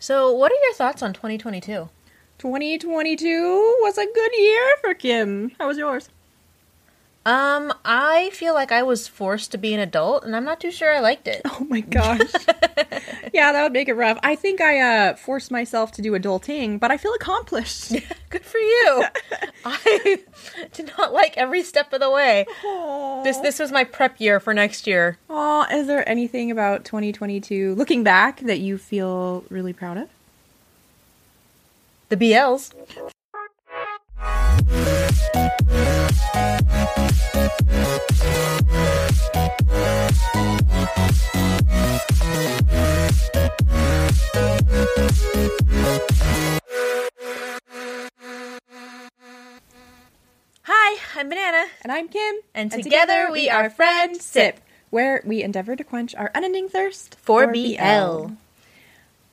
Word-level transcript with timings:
So, 0.00 0.32
what 0.32 0.52
are 0.52 0.62
your 0.62 0.74
thoughts 0.74 1.02
on 1.02 1.12
2022? 1.12 1.88
2022 2.38 3.78
was 3.82 3.98
a 3.98 4.06
good 4.06 4.30
year 4.38 4.74
for 4.80 4.94
Kim. 4.94 5.50
How 5.58 5.66
was 5.66 5.76
yours? 5.76 6.08
Um, 7.28 7.74
I 7.84 8.30
feel 8.32 8.54
like 8.54 8.72
I 8.72 8.82
was 8.82 9.06
forced 9.06 9.52
to 9.52 9.58
be 9.58 9.74
an 9.74 9.80
adult, 9.80 10.24
and 10.24 10.34
I'm 10.34 10.46
not 10.46 10.60
too 10.60 10.70
sure 10.70 10.90
I 10.90 11.00
liked 11.00 11.28
it. 11.28 11.42
Oh 11.44 11.66
my 11.68 11.80
gosh. 11.80 12.20
yeah, 13.34 13.52
that 13.52 13.62
would 13.62 13.72
make 13.72 13.88
it 13.88 13.94
rough. 13.96 14.18
I 14.22 14.34
think 14.34 14.62
I 14.62 14.80
uh, 14.80 15.14
forced 15.14 15.50
myself 15.50 15.92
to 15.92 16.02
do 16.02 16.12
adulting, 16.12 16.80
but 16.80 16.90
I 16.90 16.96
feel 16.96 17.12
accomplished. 17.12 17.92
Good 18.30 18.46
for 18.46 18.56
you. 18.56 19.04
I 19.66 20.20
did 20.72 20.90
not 20.96 21.12
like 21.12 21.36
every 21.36 21.62
step 21.62 21.92
of 21.92 22.00
the 22.00 22.10
way. 22.10 22.46
Aww. 22.64 23.24
This 23.24 23.36
this 23.38 23.58
was 23.58 23.70
my 23.72 23.84
prep 23.84 24.18
year 24.18 24.40
for 24.40 24.54
next 24.54 24.86
year. 24.86 25.18
Aw, 25.28 25.66
is 25.70 25.86
there 25.86 26.08
anything 26.08 26.50
about 26.50 26.86
2022, 26.86 27.74
looking 27.74 28.02
back, 28.02 28.40
that 28.40 28.60
you 28.60 28.78
feel 28.78 29.44
really 29.50 29.74
proud 29.74 29.98
of? 29.98 30.08
The 32.08 32.16
BLs. 32.16 32.72
Hi, 50.62 50.98
I'm 51.16 51.28
Banana. 51.28 51.66
And 51.82 51.92
I'm 51.92 52.08
Kim. 52.08 52.36
And 52.54 52.72
together 52.72 53.28
we 53.30 53.48
are 53.48 53.70
Friend 53.70 54.20
Sip, 54.20 54.60
where 54.90 55.22
we 55.24 55.42
endeavor 55.42 55.76
to 55.76 55.84
quench 55.84 56.14
our 56.16 56.30
unending 56.34 56.68
thirst 56.68 57.16
For 57.20 57.46
BL. 57.46 58.32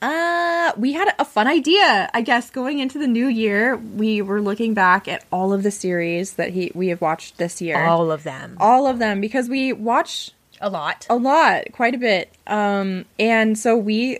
Uh, 0.02 0.72
we 0.76 0.92
had 0.92 1.08
a 1.18 1.24
fun 1.24 1.46
idea, 1.46 2.10
I 2.12 2.20
guess, 2.20 2.50
going 2.50 2.78
into 2.80 2.98
the 2.98 3.06
new 3.06 3.26
year. 3.28 3.76
We 3.76 4.20
were 4.22 4.40
looking 4.42 4.74
back 4.74 5.08
at 5.08 5.24
all 5.32 5.52
of 5.52 5.62
the 5.62 5.70
series 5.70 6.34
that 6.34 6.50
he 6.50 6.70
we 6.74 6.88
have 6.88 7.00
watched 7.00 7.38
this 7.38 7.62
year. 7.62 7.82
All 7.84 8.10
of 8.10 8.22
them. 8.22 8.56
all 8.60 8.86
of 8.86 8.98
them 8.98 9.20
because 9.20 9.48
we 9.48 9.72
watch 9.72 10.32
A 10.60 10.68
lot. 10.68 11.06
a 11.08 11.16
lot, 11.16 11.64
quite 11.72 11.94
a 11.94 11.98
bit. 11.98 12.30
Um, 12.46 13.06
and 13.18 13.58
so 13.58 13.76
we 13.76 14.18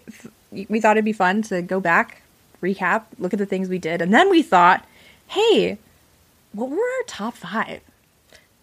we 0.68 0.80
thought 0.80 0.96
it'd 0.96 1.04
be 1.04 1.12
fun 1.12 1.42
to 1.42 1.60
go 1.60 1.78
back, 1.78 2.22
recap, 2.62 3.02
look 3.18 3.34
at 3.34 3.38
the 3.38 3.46
things 3.46 3.68
we 3.68 3.78
did, 3.78 4.00
and 4.00 4.14
then 4.14 4.30
we 4.30 4.42
thought, 4.42 4.84
hey, 5.26 5.76
what 6.52 6.70
were 6.70 6.76
our 6.76 7.02
top 7.06 7.34
five? 7.34 7.80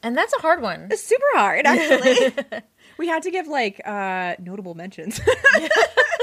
And 0.01 0.17
that's 0.17 0.33
a 0.33 0.41
hard 0.41 0.61
one. 0.61 0.87
It's 0.91 1.03
super 1.03 1.25
hard, 1.35 1.65
actually. 1.67 2.33
we 2.97 3.07
had 3.07 3.21
to 3.23 3.31
give 3.31 3.47
like 3.47 3.79
uh, 3.85 4.35
notable 4.39 4.73
mentions. 4.73 5.21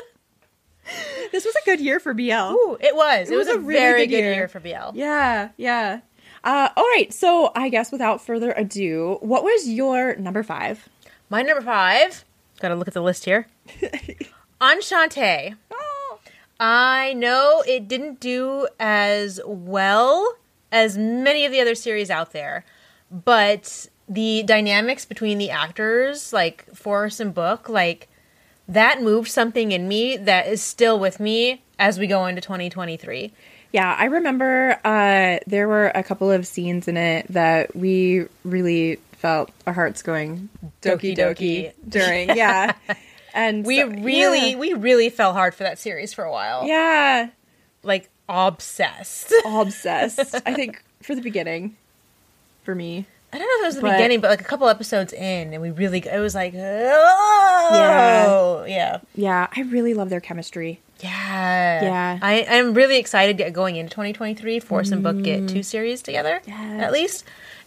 this 1.33 1.45
was 1.45 1.55
a 1.55 1.65
good 1.65 1.81
year 1.81 2.01
for 2.01 2.15
BL. 2.15 2.23
Ooh, 2.33 2.77
it 2.81 2.95
was. 2.95 3.31
It, 3.31 3.35
It 3.35 3.37
was, 3.37 3.47
was 3.49 3.57
a, 3.57 3.59
really 3.61 3.81
very 3.81 4.07
good 4.07 4.17
good 4.17 4.23
year. 4.23 4.35
year. 4.35 4.49
for 4.49 4.61
BL. 4.61 4.95
Yeah, 4.95 5.51
yeah. 5.57 6.01
Uh, 6.43 6.69
all 6.77 6.85
right, 6.85 7.13
so 7.13 7.53
I 7.55 7.69
guess 7.69 7.93
without 7.93 8.25
further 8.25 8.53
ado, 8.53 9.19
what 9.21 9.45
was 9.45 9.69
your 9.69 10.17
number 10.17 10.43
five? 10.43 10.89
My 11.29 11.43
number 11.43 11.63
five. 11.63 12.25
Gotta 12.61 12.75
look 12.75 12.89
at 12.89 12.95
the 12.95 13.03
list 13.03 13.25
here. 13.25 13.47
Enchante. 14.61 15.55
Oh, 15.71 16.19
I 16.59 17.15
know 17.15 17.63
it 17.67 17.89
didn't 17.89 18.21
do 18.21 18.69
as 18.79 19.41
well 19.47 20.35
as 20.73 20.97
many 20.99 21.45
of 21.47 21.53
the 21.53 21.61
other 21.61 21.75
series 21.75 22.11
out 22.11 22.33
there, 22.33 22.65
but 23.11 23.87
the 24.09 24.43
dynamics 24.43 25.05
between 25.05 25.39
the 25.39 25.51
actors, 25.51 26.33
like 26.33 26.67
Forrest 26.75 27.21
and 27.21 27.33
Book, 27.35 27.69
like 27.69 28.09
that 28.71 29.03
moved 29.03 29.29
something 29.31 29.73
in 29.73 29.87
me 29.89 30.17
that 30.17 30.47
is 30.49 30.63
still 30.63 30.99
with 30.99 31.21
me 31.21 31.63
as 31.79 31.99
we 31.99 32.07
go 32.07 32.27
into 32.27 32.41
2023. 32.41 33.33
Yeah, 33.73 33.95
I 33.99 34.07
remember 34.07 34.79
uh, 34.85 35.39
there 35.47 35.69
were 35.69 35.89
a 35.95 36.03
couple 36.03 36.31
of 36.31 36.47
scenes 36.47 36.89
in 36.89 36.97
it 36.97 37.27
that 37.29 37.75
we 37.77 38.27
really 38.45 38.97
felt 39.13 39.51
our 39.67 39.73
hearts 39.73 40.03
going 40.03 40.49
doki 40.83 41.17
Doki 41.17 41.73
during. 41.89 42.31
Yeah, 42.37 42.73
and 43.35 43.65
We 43.65 43.79
so- 43.81 43.89
really, 43.89 44.51
yeah. 44.53 44.57
we 44.57 44.73
really 44.73 45.09
fell 45.11 45.33
hard 45.35 45.55
for 45.55 45.63
that 45.63 45.79
series 45.79 46.13
for 46.13 46.25
a 46.25 46.33
while. 46.33 46.67
yeah, 46.67 47.29
Like 47.85 48.09
obsessed. 48.29 49.33
obsessed. 49.45 50.35
I 50.47 50.55
think 50.55 50.83
for 51.03 51.15
the 51.15 51.23
beginning, 51.23 51.77
for 52.65 52.75
me. 52.75 53.07
I 53.33 53.39
don't 53.39 53.47
know 53.47 53.55
if 53.59 53.63
it 53.63 53.67
was 53.67 53.75
the 53.77 53.83
But- 53.83 53.93
beginning, 53.93 54.21
but 54.21 54.31
like 54.31 54.41
a 54.41 54.45
couple 54.45 54.69
episodes 54.69 55.13
in, 55.13 55.53
and 55.53 55.63
we 55.63 55.71
really, 55.71 56.01
it 56.01 56.19
was 56.19 56.35
like, 56.35 56.53
oh, 56.55 58.65
yeah, 58.67 58.99
Yeah, 59.15 59.47
I 59.55 59.63
really 59.63 59.95
love 59.95 60.11
their 60.11 60.21
chemistry. 60.21 60.81
yeah, 61.01 61.83
Yeah. 61.83 62.19
I, 62.23 62.47
I'm 62.49 62.75
really 62.75 62.99
excited 62.99 63.37
get 63.37 63.53
going 63.53 63.77
into 63.77 63.91
2023. 63.91 64.61
Forrest 64.61 64.93
and 64.93 65.03
Book 65.03 65.23
get 65.23 65.49
two 65.49 65.63
series 65.63 66.03
together, 66.03 66.41
Yes. 66.47 66.83
at 66.83 66.93
least, 66.93 67.25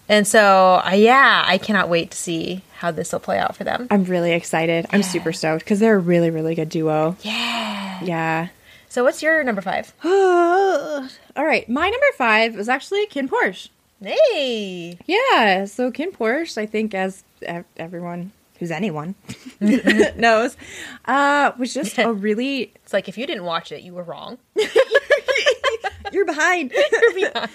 and 0.09 0.28
so 0.28 0.81
uh, 0.85 0.91
yeah, 0.94 1.44
I 1.47 1.57
cannot 1.57 1.88
wait 1.90 2.12
to 2.12 2.18
see 2.18 2.63
how 2.79 2.91
this 2.91 3.13
will 3.13 3.19
play 3.22 3.40
out 3.40 3.56
for 3.56 3.63
them. 3.63 3.88
I'm 3.90 4.03
really 4.03 4.34
excited. 4.34 4.85
I'm 4.91 5.03
super 5.03 5.31
stoked 5.31 5.63
because 5.63 5.79
they're 5.79 5.96
a 5.96 6.00
really, 6.00 6.29
really 6.29 6.56
good 6.56 6.69
duo. 6.69 7.16
Yeah. 7.22 8.03
Yeah. 8.03 8.47
So 8.90 9.03
what's 9.03 9.23
your 9.23 9.44
number 9.44 9.62
five? 9.62 9.94
All 10.03 11.46
right, 11.46 11.68
my 11.69 11.90
number 11.90 12.06
five 12.18 12.56
was 12.56 12.68
actually 12.69 13.07
KinnPorsche. 13.07 13.69
Hey, 14.03 14.97
Yeah, 15.06 15.66
so 15.66 15.91
KinnPorsche, 15.91 16.58
I 16.58 16.66
think, 16.66 16.94
as 16.94 17.24
everyone 17.78 18.31
who's 18.59 18.72
anyone 18.72 19.16
knows, 19.59 20.58
uh, 21.06 21.52
was 21.58 21.74
just 21.74 21.97
a 21.97 22.12
really 22.14 22.72
it's 22.75 22.94
like 22.94 23.08
if 23.08 23.18
you 23.18 23.25
didn't 23.25 23.46
watch 23.46 23.72
it, 23.72 23.81
you 23.81 23.94
were 23.94 24.03
wrong. 24.03 24.38
you're 26.12 26.25
behind. 26.25 26.72
You're 26.74 27.31
behind. 27.31 27.50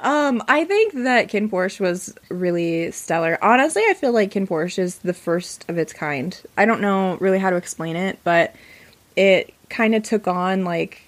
um, 0.00 0.42
I 0.48 0.64
think 0.64 0.94
that 0.94 1.28
KinnPorsche 1.28 1.80
was 1.80 2.14
really 2.28 2.90
stellar. 2.90 3.38
Honestly, 3.42 3.82
I 3.88 3.94
feel 3.94 4.12
like 4.12 4.30
KinnPorsche 4.32 4.78
is 4.78 4.98
the 4.98 5.14
first 5.14 5.68
of 5.68 5.78
its 5.78 5.92
kind. 5.92 6.40
I 6.56 6.64
don't 6.64 6.80
know 6.80 7.16
really 7.20 7.38
how 7.38 7.50
to 7.50 7.56
explain 7.56 7.96
it, 7.96 8.18
but 8.24 8.54
it 9.16 9.52
kind 9.68 9.94
of 9.94 10.02
took 10.02 10.26
on 10.26 10.64
like 10.64 11.02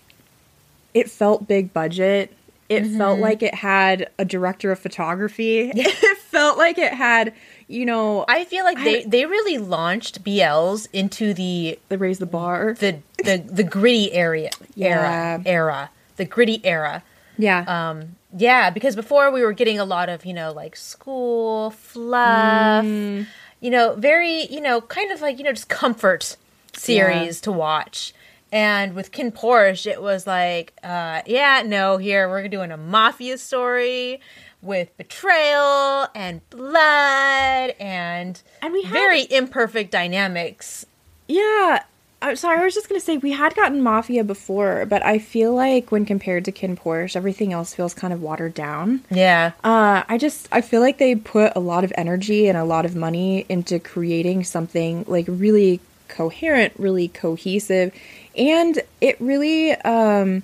it 0.94 1.10
felt 1.10 1.48
big 1.48 1.72
budget. 1.72 2.32
It 2.72 2.96
felt 2.98 3.18
like 3.20 3.42
it 3.42 3.54
had 3.54 4.10
a 4.18 4.24
director 4.24 4.72
of 4.72 4.78
photography. 4.78 5.70
it 5.74 6.18
felt 6.18 6.58
like 6.58 6.78
it 6.78 6.92
had, 6.92 7.32
you 7.68 7.84
know, 7.86 8.24
I 8.28 8.44
feel 8.44 8.64
like 8.64 8.78
I- 8.78 8.84
they 8.84 9.04
they 9.04 9.26
really 9.26 9.58
launched 9.58 10.24
BLs 10.24 10.88
into 10.92 11.34
the 11.34 11.78
they 11.88 11.96
raised 11.96 12.20
the 12.20 12.26
bar. 12.26 12.74
the 12.78 12.98
the 13.24 13.38
the 13.46 13.62
gritty 13.64 14.12
area 14.12 14.50
Yeah. 14.74 15.38
era 15.38 15.42
era 15.46 15.90
the 16.16 16.24
gritty 16.24 16.60
era 16.64 17.02
yeah. 17.38 17.64
um 17.66 18.16
yeah 18.36 18.68
because 18.70 18.94
before 18.96 19.30
we 19.30 19.42
were 19.42 19.52
getting 19.52 19.78
a 19.78 19.84
lot 19.84 20.08
of 20.08 20.24
you 20.26 20.34
know 20.34 20.52
like 20.52 20.76
school 20.76 21.70
fluff 21.70 22.84
Mm. 22.84 23.26
you 23.60 23.70
know 23.70 23.94
very 23.94 24.46
you 24.46 24.60
know 24.60 24.80
kind 24.82 25.10
of 25.12 25.20
like 25.20 25.38
you 25.38 25.44
know 25.44 25.52
just 25.52 25.68
comfort 25.68 26.36
series 26.74 27.40
to 27.42 27.52
watch 27.52 28.12
and 28.52 28.94
with 28.94 29.10
KinnPorsche 29.10 29.86
it 29.90 30.00
was 30.02 30.26
like 30.26 30.72
uh 30.84 31.22
yeah 31.26 31.62
no 31.66 31.96
here 31.96 32.28
we're 32.28 32.46
doing 32.48 32.70
a 32.70 32.76
mafia 32.76 33.38
story 33.38 34.20
with 34.60 34.96
betrayal 34.96 36.06
and 36.14 36.40
blood 36.50 37.74
and 37.80 38.40
And 38.60 38.72
we 38.72 38.82
had- 38.82 38.92
very 38.92 39.26
imperfect 39.30 39.90
dynamics 39.90 40.86
Yeah. 41.28 41.82
I'm 42.24 42.36
sorry, 42.36 42.60
I 42.60 42.64
was 42.64 42.74
just 42.74 42.88
gonna 42.88 43.00
say 43.00 43.16
we 43.16 43.32
had 43.32 43.52
gotten 43.56 43.82
Mafia 43.82 44.22
before, 44.22 44.86
but 44.86 45.04
I 45.04 45.18
feel 45.18 45.52
like 45.56 45.90
when 45.90 46.06
compared 46.06 46.44
to 46.44 46.52
KinnPorsche, 46.52 47.16
everything 47.16 47.52
else 47.52 47.74
feels 47.74 47.94
kind 47.94 48.12
of 48.12 48.22
watered 48.22 48.54
down. 48.54 49.00
yeah 49.10 49.50
Uh, 49.64 50.04
I 50.08 50.18
just 50.18 50.46
I 50.52 50.60
feel 50.60 50.80
like 50.80 50.98
they 50.98 51.16
put 51.16 51.52
a 51.56 51.58
lot 51.58 51.82
of 51.82 51.92
energy 51.96 52.46
and 52.46 52.56
a 52.56 52.62
lot 52.62 52.84
of 52.84 52.94
money 52.94 53.44
into 53.48 53.80
creating 53.80 54.44
something 54.44 55.04
like 55.08 55.24
really 55.28 55.80
coherent, 56.06 56.72
really 56.78 57.08
cohesive, 57.08 57.92
and 58.36 58.80
it 59.00 59.20
really 59.20 59.72
um, 59.72 60.42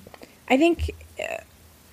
I 0.48 0.56
think 0.56 0.94
uh, 1.20 1.38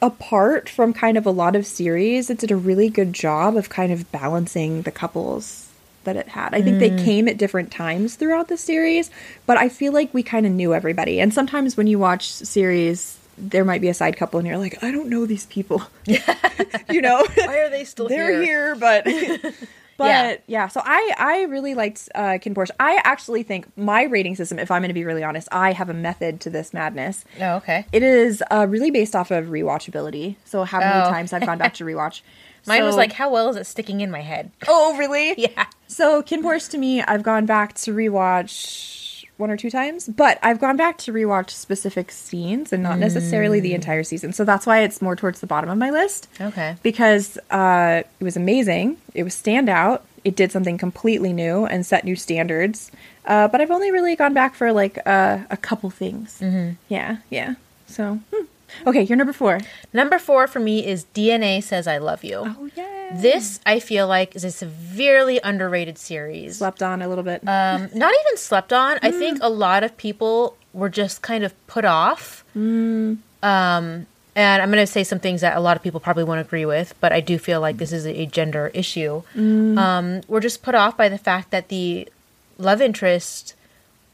apart 0.02 0.70
from 0.70 0.94
kind 0.94 1.18
of 1.18 1.26
a 1.26 1.32
lot 1.32 1.56
of 1.56 1.66
series, 1.66 2.30
it 2.30 2.38
did 2.38 2.52
a 2.52 2.56
really 2.56 2.90
good 2.90 3.14
job 3.14 3.56
of 3.56 3.70
kind 3.70 3.92
of 3.92 4.12
balancing 4.12 4.84
the 4.84 4.92
couples 4.92 5.70
that 6.04 6.16
it 6.16 6.30
had. 6.30 6.54
I 6.54 6.62
think 6.62 6.80
they 6.80 6.92
came 7.04 7.28
at 7.28 7.38
different 7.38 7.72
times 7.72 8.16
throughout 8.16 8.48
the 8.48 8.58
series, 8.58 9.10
but 9.46 9.58
I 9.58 9.70
feel 9.70 9.92
like 9.92 10.14
we 10.14 10.22
kind 10.22 10.46
of 10.46 10.52
knew 10.52 10.74
everybody. 10.74 11.20
And 11.20 11.34
sometimes 11.34 11.76
when 11.76 11.88
you 11.88 11.98
watch 11.98 12.32
series, 12.32 13.18
there 13.38 13.66
might 13.66 13.82
be 13.82 13.90
a 13.90 13.94
side 13.94 14.16
couple 14.16 14.40
and 14.40 14.48
you're 14.48 14.60
like, 14.60 14.82
I 14.84 14.92
don't 14.92 15.10
know 15.10 15.26
these 15.26 15.48
people. 15.48 15.82
you 16.90 17.02
know? 17.02 17.26
why 17.36 17.58
are 17.58 17.70
they 17.70 17.84
still 17.84 18.08
They're 18.08 18.32
here? 18.42 18.44
here, 18.44 18.76
but 18.76 19.08
but 19.98 20.06
yeah. 20.08 20.36
Yeah. 20.48 20.68
So 20.68 20.82
I 20.84 21.14
I 21.18 21.42
really 21.44 21.74
liked 21.76 22.10
uh, 22.16 22.38
KinnPorsche. 22.42 22.72
I 22.80 23.00
actually 23.04 23.44
think 23.44 23.66
my 23.78 24.04
rating 24.04 24.36
system, 24.36 24.60
if 24.60 24.70
I'm 24.72 24.82
going 24.82 24.90
to 24.90 24.94
be 24.94 25.06
really 25.06 25.24
honest, 25.24 25.48
I 25.52 25.72
have 25.74 25.90
a 25.90 25.94
method 25.94 26.42
to 26.42 26.50
this 26.50 26.74
madness. 26.74 27.24
Oh, 27.40 27.56
okay. 27.58 27.86
It 27.92 28.04
is 28.04 28.44
uh, 28.52 28.66
really 28.70 28.92
based 28.92 29.16
off 29.16 29.32
of 29.32 29.46
rewatchability. 29.46 30.36
So 30.46 30.64
how 30.64 30.80
many 30.80 31.02
Oh. 31.06 31.10
times 31.10 31.34
I've 31.34 31.46
gone 31.46 31.58
back 31.58 31.74
to 31.76 31.84
rewatch. 31.92 32.22
Mine 32.68 32.84
was 32.84 32.96
like, 32.96 33.14
how 33.14 33.30
well 33.30 33.50
is 33.50 33.58
it 33.58 33.66
sticking 33.68 34.02
in 34.02 34.10
my 34.10 34.22
head? 34.22 34.52
oh 34.68 34.98
really? 34.98 35.36
Yeah. 35.38 35.68
So 35.88 36.24
KinnPorsche 36.24 36.70
to 36.72 36.78
me, 36.80 37.02
I've 37.02 37.22
gone 37.24 37.46
back 37.46 37.74
to 37.76 37.94
rewatch 37.94 39.05
one 39.38 39.52
or 39.52 39.58
two 39.58 39.70
times, 39.70 40.08
but 40.08 40.40
I've 40.42 40.60
gone 40.60 40.78
back 40.78 40.98
to 41.00 41.12
rewatch 41.12 41.50
specific 41.50 42.12
scenes 42.12 42.72
and 42.72 42.82
not 42.82 43.00
necessarily 43.00 43.60
the 43.60 43.74
entire 43.74 44.04
season. 44.04 44.32
So 44.32 44.46
that's 44.46 44.66
why 44.66 44.80
it's 44.80 45.02
more 45.02 45.16
towards 45.16 45.42
the 45.42 45.48
bottom 45.48 45.70
of 45.70 45.78
my 45.78 45.90
list. 45.90 46.30
Okay. 46.40 46.78
Because 46.84 47.38
uh, 47.52 48.04
it 48.20 48.24
was 48.24 48.38
amazing. 48.38 48.98
It 49.14 49.24
was 49.24 49.36
standout. 49.36 50.02
It 50.24 50.36
did 50.36 50.52
something 50.52 50.78
completely 50.78 51.34
new 51.34 51.66
and 51.66 51.86
set 51.86 52.06
new 52.06 52.16
standards. 52.16 52.92
Uh, 53.26 53.48
but 53.48 53.60
I've 53.60 53.72
only 53.72 53.92
really 53.92 54.16
gone 54.16 54.34
back 54.34 54.56
for 54.56 54.72
like 54.72 55.00
uh, 55.06 55.40
a 55.50 55.58
couple 55.58 55.90
things. 55.90 56.40
Mm-hmm. 56.42 56.74
Yeah, 56.88 57.18
yeah. 57.30 57.56
So, 57.88 58.20
hmm. 58.34 58.46
Okay, 58.88 59.04
you're 59.04 59.18
number 59.18 59.34
four. 59.34 59.60
Number 59.94 60.20
four 60.20 60.48
for 60.48 60.60
me 60.60 60.86
is 60.86 61.06
DNA 61.14 61.62
Says 61.62 61.88
I 61.88 61.98
Love 61.98 62.24
You. 62.24 62.44
Oh, 62.46 62.70
yeah. 62.76 63.18
This, 63.22 63.60
I 63.66 63.80
feel 63.80 64.08
like, 64.08 64.36
is 64.36 64.44
a 64.44 64.52
severely 64.52 65.40
underrated 65.44 65.98
series. 65.98 66.58
Slept 66.58 66.82
on 66.82 67.02
a 67.02 67.08
little 67.08 67.24
bit. 67.24 67.42
Um, 67.48 67.90
not 67.94 68.14
even 68.14 68.38
slept 68.38 68.74
on. 68.74 68.98
I 69.02 69.12
think 69.12 69.40
a 69.42 69.50
lot 69.50 69.84
of 69.84 69.96
people 69.98 70.58
were 70.74 70.90
just 70.90 71.22
kind 71.22 71.44
of 71.44 71.54
put 71.68 71.86
off. 71.86 72.44
Um, 72.56 74.08
and 74.38 74.62
I'm 74.62 74.70
going 74.72 74.82
to 74.86 74.92
say 74.92 75.04
some 75.04 75.20
things 75.20 75.42
that 75.42 75.56
a 75.56 75.60
lot 75.60 75.78
of 75.78 75.84
people 75.84 76.00
probably 76.00 76.24
won't 76.24 76.42
agree 76.42 76.66
with, 76.66 76.94
but 77.00 77.14
I 77.14 77.22
do 77.22 77.38
feel 77.38 77.62
like 77.62 77.78
this 77.78 77.94
is 77.94 78.06
a 78.06 78.26
gender 78.26 78.70
issue. 78.74 79.22
Um, 79.38 80.22
we're 80.28 80.42
just 80.42 80.62
put 80.64 80.76
off 80.76 80.98
by 80.98 81.08
the 81.08 81.18
fact 81.18 81.52
that 81.52 81.70
the 81.70 82.10
love 82.58 82.82
interest 82.82 83.54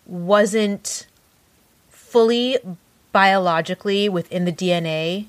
wasn't 0.05 1.07
fully 1.89 2.57
biologically 3.11 4.09
within 4.09 4.45
the 4.45 4.51
DNA 4.51 5.25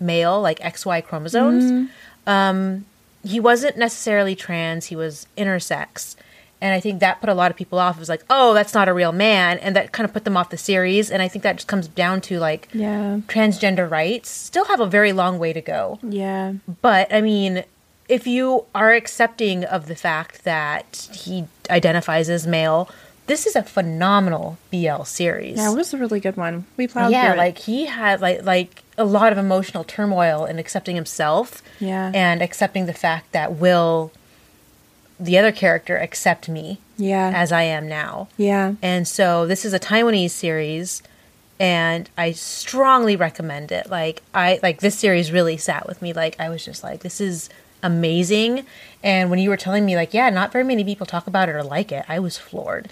male, 0.00 0.40
like 0.40 0.58
XY 0.60 1.04
chromosomes. 1.04 1.90
Um, 2.26 2.84
he 3.24 3.40
wasn't 3.40 3.76
necessarily 3.76 4.34
trans, 4.34 4.86
he 4.86 4.96
was 4.96 5.26
intersex. 5.36 6.16
And 6.60 6.72
I 6.72 6.78
think 6.78 7.00
that 7.00 7.20
put 7.20 7.28
a 7.28 7.34
lot 7.34 7.50
of 7.50 7.56
people 7.56 7.80
off. 7.80 7.96
It 7.96 7.98
was 7.98 8.08
like, 8.08 8.24
oh, 8.30 8.54
that's 8.54 8.72
not 8.72 8.88
a 8.88 8.94
real 8.94 9.10
man. 9.10 9.58
And 9.58 9.74
that 9.74 9.90
kind 9.90 10.04
of 10.04 10.12
put 10.12 10.24
them 10.24 10.36
off 10.36 10.50
the 10.50 10.56
series. 10.56 11.10
And 11.10 11.20
I 11.20 11.26
think 11.26 11.42
that 11.42 11.56
just 11.56 11.66
comes 11.66 11.88
down 11.88 12.20
to 12.22 12.38
like 12.38 12.68
yeah. 12.72 13.18
transgender 13.26 13.90
rights 13.90 14.30
still 14.30 14.66
have 14.66 14.78
a 14.78 14.86
very 14.86 15.12
long 15.12 15.40
way 15.40 15.52
to 15.52 15.60
go. 15.60 15.98
Yeah. 16.04 16.52
But 16.80 17.12
I 17.12 17.20
mean, 17.20 17.64
if 18.08 18.28
you 18.28 18.66
are 18.76 18.92
accepting 18.92 19.64
of 19.64 19.86
the 19.88 19.96
fact 19.96 20.44
that 20.44 21.08
he 21.12 21.46
identifies 21.68 22.30
as 22.30 22.46
male, 22.46 22.88
this 23.32 23.46
is 23.46 23.56
a 23.56 23.62
phenomenal 23.62 24.58
BL 24.70 25.04
series. 25.04 25.56
Yeah, 25.56 25.72
it 25.72 25.74
was 25.74 25.94
a 25.94 25.96
really 25.96 26.20
good 26.20 26.36
one. 26.36 26.66
We 26.76 26.86
plowed 26.86 27.12
yeah, 27.12 27.32
like 27.32 27.56
he 27.56 27.86
had 27.86 28.20
like 28.20 28.42
like 28.42 28.82
a 28.98 29.06
lot 29.06 29.32
of 29.32 29.38
emotional 29.38 29.84
turmoil 29.84 30.44
in 30.44 30.58
accepting 30.58 30.96
himself. 30.96 31.62
Yeah. 31.80 32.12
And 32.14 32.42
accepting 32.42 32.84
the 32.84 32.92
fact 32.92 33.32
that 33.32 33.54
will 33.54 34.12
the 35.18 35.38
other 35.38 35.50
character 35.50 35.96
accept 35.96 36.50
me 36.50 36.78
yeah. 36.98 37.32
as 37.34 37.52
I 37.52 37.62
am 37.62 37.88
now. 37.88 38.28
yeah. 38.36 38.74
And 38.82 39.08
so 39.08 39.46
this 39.46 39.64
is 39.64 39.72
a 39.72 39.80
Taiwanese 39.80 40.30
series 40.32 41.02
and 41.58 42.10
I 42.18 42.32
strongly 42.32 43.16
recommend 43.16 43.72
it. 43.72 43.88
Like 43.88 44.22
I 44.34 44.60
like 44.62 44.80
this 44.80 44.98
series 44.98 45.32
really 45.32 45.56
sat 45.56 45.88
with 45.88 46.02
me. 46.02 46.12
Like 46.12 46.38
I 46.38 46.50
was 46.50 46.62
just 46.62 46.82
like 46.82 47.00
this 47.00 47.18
is 47.18 47.48
amazing. 47.82 48.64
And 49.02 49.30
when 49.30 49.38
you 49.38 49.50
were 49.50 49.56
telling 49.56 49.84
me 49.84 49.96
like 49.96 50.14
yeah, 50.14 50.30
not 50.30 50.52
very 50.52 50.64
many 50.64 50.84
people 50.84 51.06
talk 51.06 51.26
about 51.26 51.48
it 51.48 51.54
or 51.54 51.62
like 51.62 51.92
it, 51.92 52.04
I 52.08 52.18
was 52.18 52.38
floored. 52.38 52.88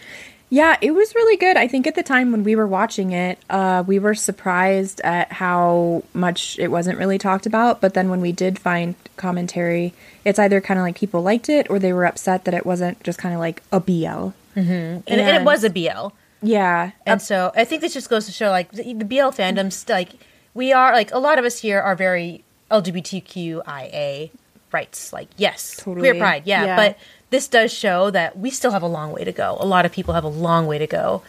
Yeah, 0.53 0.77
it 0.81 0.91
was 0.91 1.15
really 1.15 1.37
good. 1.37 1.57
I 1.57 1.69
think 1.69 1.87
at 1.87 1.95
the 1.95 2.03
time 2.03 2.33
when 2.33 2.43
we 2.43 2.57
were 2.57 2.67
watching 2.67 3.13
it, 3.13 3.39
uh, 3.49 3.85
we 3.87 4.01
were 4.01 4.17
surprised 4.17 5.01
at 5.03 5.31
how 5.31 6.03
much 6.13 6.59
it 6.59 6.73
wasn't 6.73 6.99
really 6.99 7.19
talked 7.19 7.47
about. 7.47 7.81
But 7.81 7.95
then 7.95 8.11
when 8.11 8.21
we 8.21 8.33
did 8.33 8.59
find 8.59 8.97
commentary, 9.17 9.95
it's 10.25 10.41
either 10.41 10.61
kind 10.61 10.81
of 10.81 10.83
like 10.83 10.97
people 10.97 11.23
liked 11.23 11.49
it 11.49 11.71
or 11.71 11.79
they 11.79 11.93
were 11.93 12.05
upset 12.05 12.47
that 12.47 12.55
it 12.55 12.67
wasn't 12.67 13.01
just 13.05 13.17
kind 13.17 13.33
of 13.33 13.39
like 13.39 13.63
a 13.71 13.79
BL. 13.79 14.33
And, 14.57 15.05
and 15.07 15.37
it 15.37 15.45
was 15.45 15.63
a 15.63 15.71
BL. 15.71 16.09
Yeah. 16.43 16.91
And 17.07 17.23
so 17.23 17.53
I 17.55 17.65
think 17.65 17.81
this 17.81 17.95
just 17.95 18.11
goes 18.11 18.27
to 18.27 18.33
show 18.33 18.51
like 18.51 18.73
the, 18.73 18.93
the 18.93 19.05
BL 19.05 19.31
fandoms 19.31 19.89
like 19.89 20.15
we 20.53 20.73
are 20.73 20.93
like 20.93 21.13
a 21.13 21.19
lot 21.19 21.39
of 21.39 21.45
us 21.45 21.61
here 21.61 21.81
are 21.81 21.95
very 21.95 22.43
LGBTQIA 22.73 24.31
rights. 24.73 25.13
Like 25.13 25.29
yes, 25.37 25.77
Totally. 25.77 26.09
queer 26.09 26.15
pride, 26.21 26.43
yeah, 26.47 26.65
Yeah. 26.65 26.77
But 26.77 26.99
this 27.31 27.47
does 27.49 27.73
show 27.73 28.11
that 28.11 28.39
we 28.39 28.51
still 28.51 28.71
have 28.73 28.83
a 28.83 28.89
long 28.89 29.13
way 29.13 29.25
to 29.25 29.33
go. 29.33 29.57
A 29.61 29.67
lot 29.67 29.85
of 29.87 29.93
people 29.93 30.15
have 30.15 30.25
a 30.25 30.29
long 30.29 30.67
way 30.67 30.79
to 30.79 30.87
go 30.87 31.23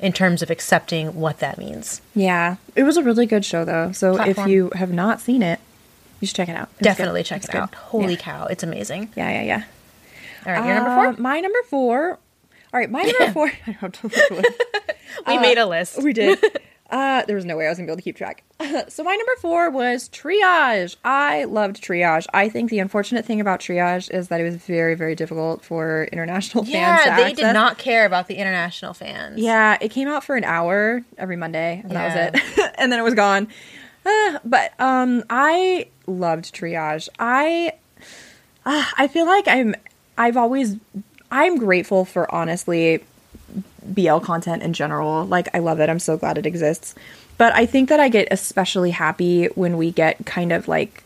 in 0.00 0.12
terms 0.12 0.42
of 0.42 0.50
accepting 0.50 1.16
what 1.16 1.40
that 1.40 1.58
means. 1.58 2.00
Yeah. 2.14 2.56
It 2.76 2.84
was 2.84 2.96
a 2.96 3.02
really 3.02 3.26
good 3.26 3.44
show, 3.44 3.64
though. 3.64 3.90
So 3.92 4.14
Platform. 4.14 4.46
if 4.46 4.52
you 4.52 4.70
have 4.76 4.92
not 4.92 5.20
seen 5.20 5.42
it, 5.42 5.58
you 6.20 6.26
should 6.28 6.36
check 6.36 6.48
it 6.48 6.54
out. 6.56 6.68
It's 6.78 6.82
Definitely 6.82 7.20
good. 7.22 7.26
check 7.26 7.36
It's 7.38 7.48
it 7.48 7.52
good. 7.52 7.58
out. 7.62 7.74
Holy 7.74 8.12
yeah. 8.14 8.20
cow, 8.20 8.46
it's 8.46 8.62
amazing. 8.62 9.10
Yeah, 9.16 9.30
yeah, 9.30 9.42
yeah. 9.42 9.64
All 10.46 10.52
right, 10.52 10.64
your 10.66 10.74
number 10.76 10.90
Uh, 10.90 11.12
four. 11.14 11.22
My 11.22 11.40
number 11.40 11.58
four. 11.68 12.10
All 12.12 12.80
right, 12.80 12.90
my 12.90 13.02
number 13.02 13.32
four. 13.32 13.46
I 13.66 13.70
have 13.72 13.92
to 13.92 14.06
look 14.06 14.30
away. 14.30 14.42
We 15.26 15.38
made 15.38 15.58
a 15.58 15.66
list. 15.66 16.02
We 16.02 16.12
did. 16.12 16.38
Uh, 16.90 17.22
there 17.26 17.36
was 17.36 17.44
no 17.44 17.54
way 17.54 17.66
I 17.66 17.68
was 17.68 17.76
gonna 17.76 17.84
be 17.86 17.90
able 17.90 17.96
to 17.98 18.02
keep 18.02 18.16
track. 18.16 18.42
so 18.88 19.02
my 19.02 19.14
number 19.14 19.32
four 19.40 19.70
was 19.70 20.08
Triage. 20.08 20.96
I 21.04 21.44
loved 21.44 21.82
Triage. 21.82 22.26
I 22.32 22.48
think 22.48 22.70
the 22.70 22.78
unfortunate 22.78 23.24
thing 23.24 23.40
about 23.40 23.60
Triage 23.60 24.10
is 24.12 24.28
that 24.28 24.40
it 24.40 24.44
was 24.44 24.56
very, 24.56 24.94
very 24.94 25.14
difficult 25.14 25.64
for 25.64 26.04
international 26.12 26.64
fans. 26.64 26.74
Yeah, 27.06 27.16
they 27.16 27.32
did 27.32 27.52
not 27.52 27.78
care 27.78 28.06
about 28.06 28.28
the 28.28 28.34
international 28.36 28.94
fans. 28.94 29.38
Yeah, 29.38 29.78
it 29.80 29.90
came 29.90 30.08
out 30.08 30.24
for 30.24 30.36
an 30.36 30.44
hour 30.44 31.02
every 31.16 31.36
Monday, 31.36 31.80
and 31.82 31.92
Yeah. 31.92 32.30
that 32.30 32.32
was 32.34 32.42
it. 32.58 32.74
and 32.78 32.92
then 32.92 32.98
it 32.98 33.02
was 33.04 33.14
gone. 33.14 33.48
Uh, 34.06 34.38
but 34.44 34.72
um, 34.80 35.24
I 35.28 35.88
loved 36.06 36.54
Triage. 36.54 37.08
I 37.18 37.72
uh, 38.64 38.84
I 38.96 39.08
feel 39.08 39.26
like 39.26 39.46
I'm 39.48 39.74
I've 40.16 40.36
always 40.36 40.76
I'm 41.30 41.58
grateful 41.58 42.04
for 42.04 42.32
honestly 42.34 43.04
BL 43.84 44.18
content 44.18 44.62
in 44.62 44.72
general. 44.72 45.24
Like 45.26 45.48
I 45.54 45.58
love 45.58 45.80
it. 45.80 45.88
I'm 45.90 45.98
so 45.98 46.16
glad 46.16 46.38
it 46.38 46.46
exists. 46.46 46.94
But 47.38 47.54
I 47.54 47.66
think 47.66 47.88
that 47.88 48.00
I 48.00 48.08
get 48.08 48.28
especially 48.30 48.90
happy 48.90 49.46
when 49.54 49.76
we 49.76 49.90
get 49.92 50.26
kind 50.26 50.52
of 50.52 50.68
like 50.68 51.02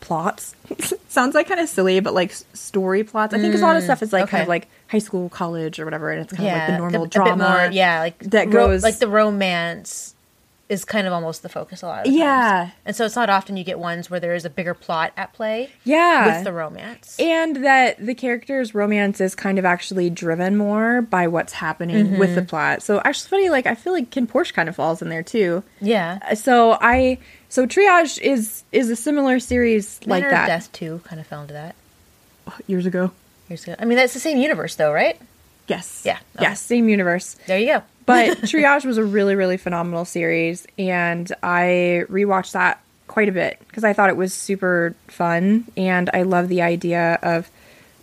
plots. 0.00 0.54
Sounds 1.08 1.34
like 1.34 1.48
kind 1.48 1.60
of 1.60 1.68
silly, 1.68 2.00
but 2.00 2.14
like 2.14 2.32
story 2.52 3.02
plots. 3.04 3.34
I 3.34 3.38
think 3.38 3.52
'cause 3.52 3.60
a 3.62 3.64
lot 3.66 3.76
of 3.76 3.82
mm, 3.82 3.86
stuff 3.86 4.02
is 4.02 4.12
like 4.12 4.28
kind 4.28 4.42
of 4.42 4.48
like 4.48 4.68
high 4.88 4.98
school, 4.98 5.28
college, 5.28 5.78
or 5.80 5.84
whatever, 5.84 6.10
and 6.10 6.22
it's 6.22 6.32
kind 6.32 6.44
yeah, 6.46 6.52
of 6.54 6.58
like 6.58 6.68
the 6.68 6.78
normal 6.78 7.06
drama. 7.06 7.48
more, 7.48 7.70
yeah, 7.72 8.00
like 8.00 8.18
that 8.20 8.46
ro- 8.46 8.68
goes- 8.68 8.82
like 8.82 8.98
the 8.98 9.08
romance 9.08 10.13
is 10.68 10.82
kind 10.84 11.06
of 11.06 11.12
almost 11.12 11.42
the 11.42 11.48
focus 11.48 11.82
a 11.82 11.86
lot 11.86 12.06
of 12.06 12.12
the 12.12 12.18
Yeah. 12.18 12.40
times. 12.50 12.72
and 12.86 12.96
so 12.96 13.04
it's 13.04 13.16
not 13.16 13.28
often 13.28 13.56
you 13.58 13.64
get 13.64 13.78
ones 13.78 14.08
where 14.08 14.18
there 14.18 14.34
is 14.34 14.46
a 14.46 14.50
bigger 14.50 14.72
plot 14.72 15.12
at 15.16 15.32
play 15.34 15.68
Yeah. 15.84 16.36
with 16.36 16.44
the 16.44 16.52
romance. 16.54 17.16
and 17.20 17.56
that 17.64 17.98
the 18.04 18.14
character's 18.14 18.74
romance 18.74 19.20
is 19.20 19.34
kind 19.34 19.58
of 19.58 19.64
actually 19.66 20.08
driven 20.08 20.56
more 20.56 21.02
by 21.02 21.26
what's 21.26 21.52
happening 21.52 22.18
with 22.18 22.34
the 22.34 22.40
Mm-hmm. 22.40 22.48
plot. 22.48 22.82
So 22.82 23.02
actually, 23.04 23.28
funny, 23.28 23.50
like 23.50 23.66
I 23.66 23.74
feel 23.74 23.92
like 23.92 24.10
KinnPorsche 24.10 24.54
kind 24.54 24.68
of 24.70 24.74
falls 24.76 25.02
in 25.02 25.10
there 25.10 25.22
too. 25.22 25.62
yeah, 25.80 26.32
So 26.34 26.78
I 26.80 27.18
so 27.50 27.66
Triage 27.66 28.18
is 28.20 28.64
is 28.72 28.88
a 28.90 28.96
similar 28.96 29.38
series 29.40 30.00
like 30.06 30.24
that 30.24 30.46
Death 30.46 30.72
too 30.72 31.02
kind 31.04 31.20
of 31.20 31.26
fell 31.26 31.42
into 31.42 31.52
that 31.54 31.74
years 32.66 32.86
ago. 32.86 33.10
years 33.48 33.62
ago. 33.64 33.74
I 33.78 33.84
mean, 33.84 33.96
that's 33.98 34.14
the 34.14 34.20
same 34.20 34.38
universe 34.38 34.74
though, 34.76 34.92
right? 34.92 35.20
Yes. 35.66 36.02
Yeah. 36.04 36.18
Yes. 36.40 36.60
Same 36.60 36.88
universe. 36.88 37.36
There 37.46 37.58
you 37.58 37.66
go. 37.66 37.82
But 38.06 38.36
Triage 38.42 38.84
was 38.84 38.98
a 38.98 39.02
really, 39.04 39.34
really 39.34 39.56
phenomenal 39.56 40.04
series, 40.04 40.66
and 40.78 41.32
I 41.42 42.04
rewatched 42.10 42.52
that 42.52 42.82
quite 43.06 43.30
a 43.30 43.32
bit 43.32 43.58
because 43.66 43.82
I 43.82 43.94
thought 43.94 44.10
it 44.10 44.16
was 44.18 44.34
super 44.34 44.94
fun, 45.08 45.64
and 45.74 46.10
I 46.12 46.20
love 46.24 46.48
the 46.50 46.60
idea 46.60 47.18
of 47.22 47.50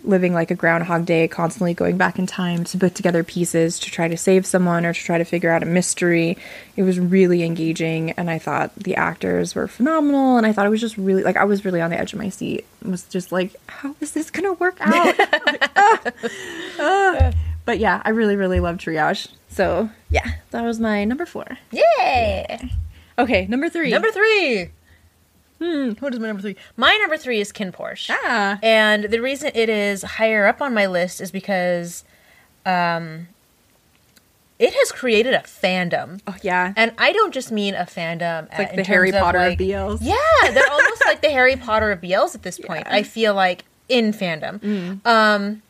living 0.03 0.33
like 0.33 0.49
a 0.49 0.55
Groundhog 0.55 1.05
Day, 1.05 1.27
constantly 1.27 1.75
going 1.75 1.97
back 1.97 2.17
in 2.17 2.25
time 2.25 2.63
to 2.63 2.79
put 2.79 2.95
together 2.95 3.23
pieces 3.23 3.77
to 3.77 3.91
try 3.91 4.07
to 4.07 4.17
save 4.17 4.47
someone 4.47 4.87
or 4.87 4.93
to 4.93 4.99
try 4.99 5.19
to 5.19 5.23
figure 5.23 5.51
out 5.51 5.61
a 5.61 5.67
mystery. 5.67 6.35
It 6.75 6.81
was 6.81 6.99
really 6.99 7.43
engaging, 7.43 8.09
and 8.13 8.27
I 8.27 8.39
thought 8.39 8.73
the 8.75 8.95
actors 8.95 9.53
were 9.53 9.67
phenomenal, 9.67 10.37
and 10.37 10.47
I 10.47 10.51
thought 10.51 10.65
it 10.65 10.69
was 10.69 10.81
just 10.81 10.97
really 10.97 11.21
like 11.21 11.37
I 11.37 11.43
was 11.43 11.63
really 11.63 11.79
on 11.81 11.91
the 11.91 11.99
edge 11.99 12.13
of 12.13 12.17
my 12.17 12.29
seat. 12.29 12.65
It 12.83 12.87
was 12.87 13.03
just 13.03 13.31
like, 13.31 13.55
how 13.67 13.95
is 14.01 14.13
this 14.13 14.31
gonna 14.31 14.53
work 14.53 14.77
out? 14.79 15.15
Like, 15.45 15.69
ah, 15.75 16.11
ah. 16.79 17.31
But 17.65 17.79
yeah, 17.79 18.01
I 18.03 18.09
really, 18.09 18.35
really 18.35 18.59
love 18.59 18.77
Triage. 18.77 19.27
So 19.49 19.89
yeah, 20.09 20.29
that 20.51 20.63
was 20.63 20.79
my 20.79 21.03
number 21.05 21.25
four. 21.25 21.45
Yeah. 21.71 22.61
Okay, 23.19 23.45
number 23.47 23.69
three. 23.69 23.91
Number 23.91 24.11
three. 24.11 24.69
Hmm. 25.59 25.91
What 25.99 26.11
is 26.13 26.19
my 26.19 26.27
number 26.27 26.41
three? 26.41 26.55
My 26.75 26.97
number 26.97 27.17
three 27.17 27.39
is 27.39 27.51
KinnPorsche. 27.51 28.09
ah, 28.23 28.57
And 28.63 29.03
the 29.05 29.19
reason 29.21 29.51
it 29.53 29.69
is 29.69 30.01
higher 30.01 30.47
up 30.47 30.59
on 30.59 30.73
my 30.73 30.87
list 30.87 31.21
is 31.21 31.29
because 31.29 32.03
um, 32.65 33.27
it 34.57 34.73
has 34.73 34.91
created 34.91 35.35
a 35.35 35.39
fandom. 35.41 36.19
oh 36.25 36.35
yeah, 36.41 36.73
And 36.75 36.93
I 36.97 37.11
don't 37.11 37.31
just 37.31 37.51
mean 37.51 37.75
a 37.75 37.83
fandom 37.83 38.47
it's 38.49 38.57
like 38.57 38.69
in 38.71 38.75
the 38.77 38.83
Harry 38.83 39.11
Potter 39.11 39.37
like, 39.37 39.59
of 39.61 39.67
BLs. 39.67 39.99
Yeah, 40.01 40.51
they're 40.51 40.63
almost 40.71 41.05
like 41.05 41.21
the 41.21 41.29
Harry 41.29 41.55
Potter 41.57 41.91
of 41.91 42.01
BLs 42.01 42.33
at 42.33 42.41
this 42.41 42.57
point. 42.57 42.87
Yeah. 42.87 42.95
I 42.95 43.03
feel 43.03 43.35
like 43.35 43.63
in 43.87 44.13
fandom. 44.13 44.59
Mm. 44.59 45.05
Um, 45.05 45.61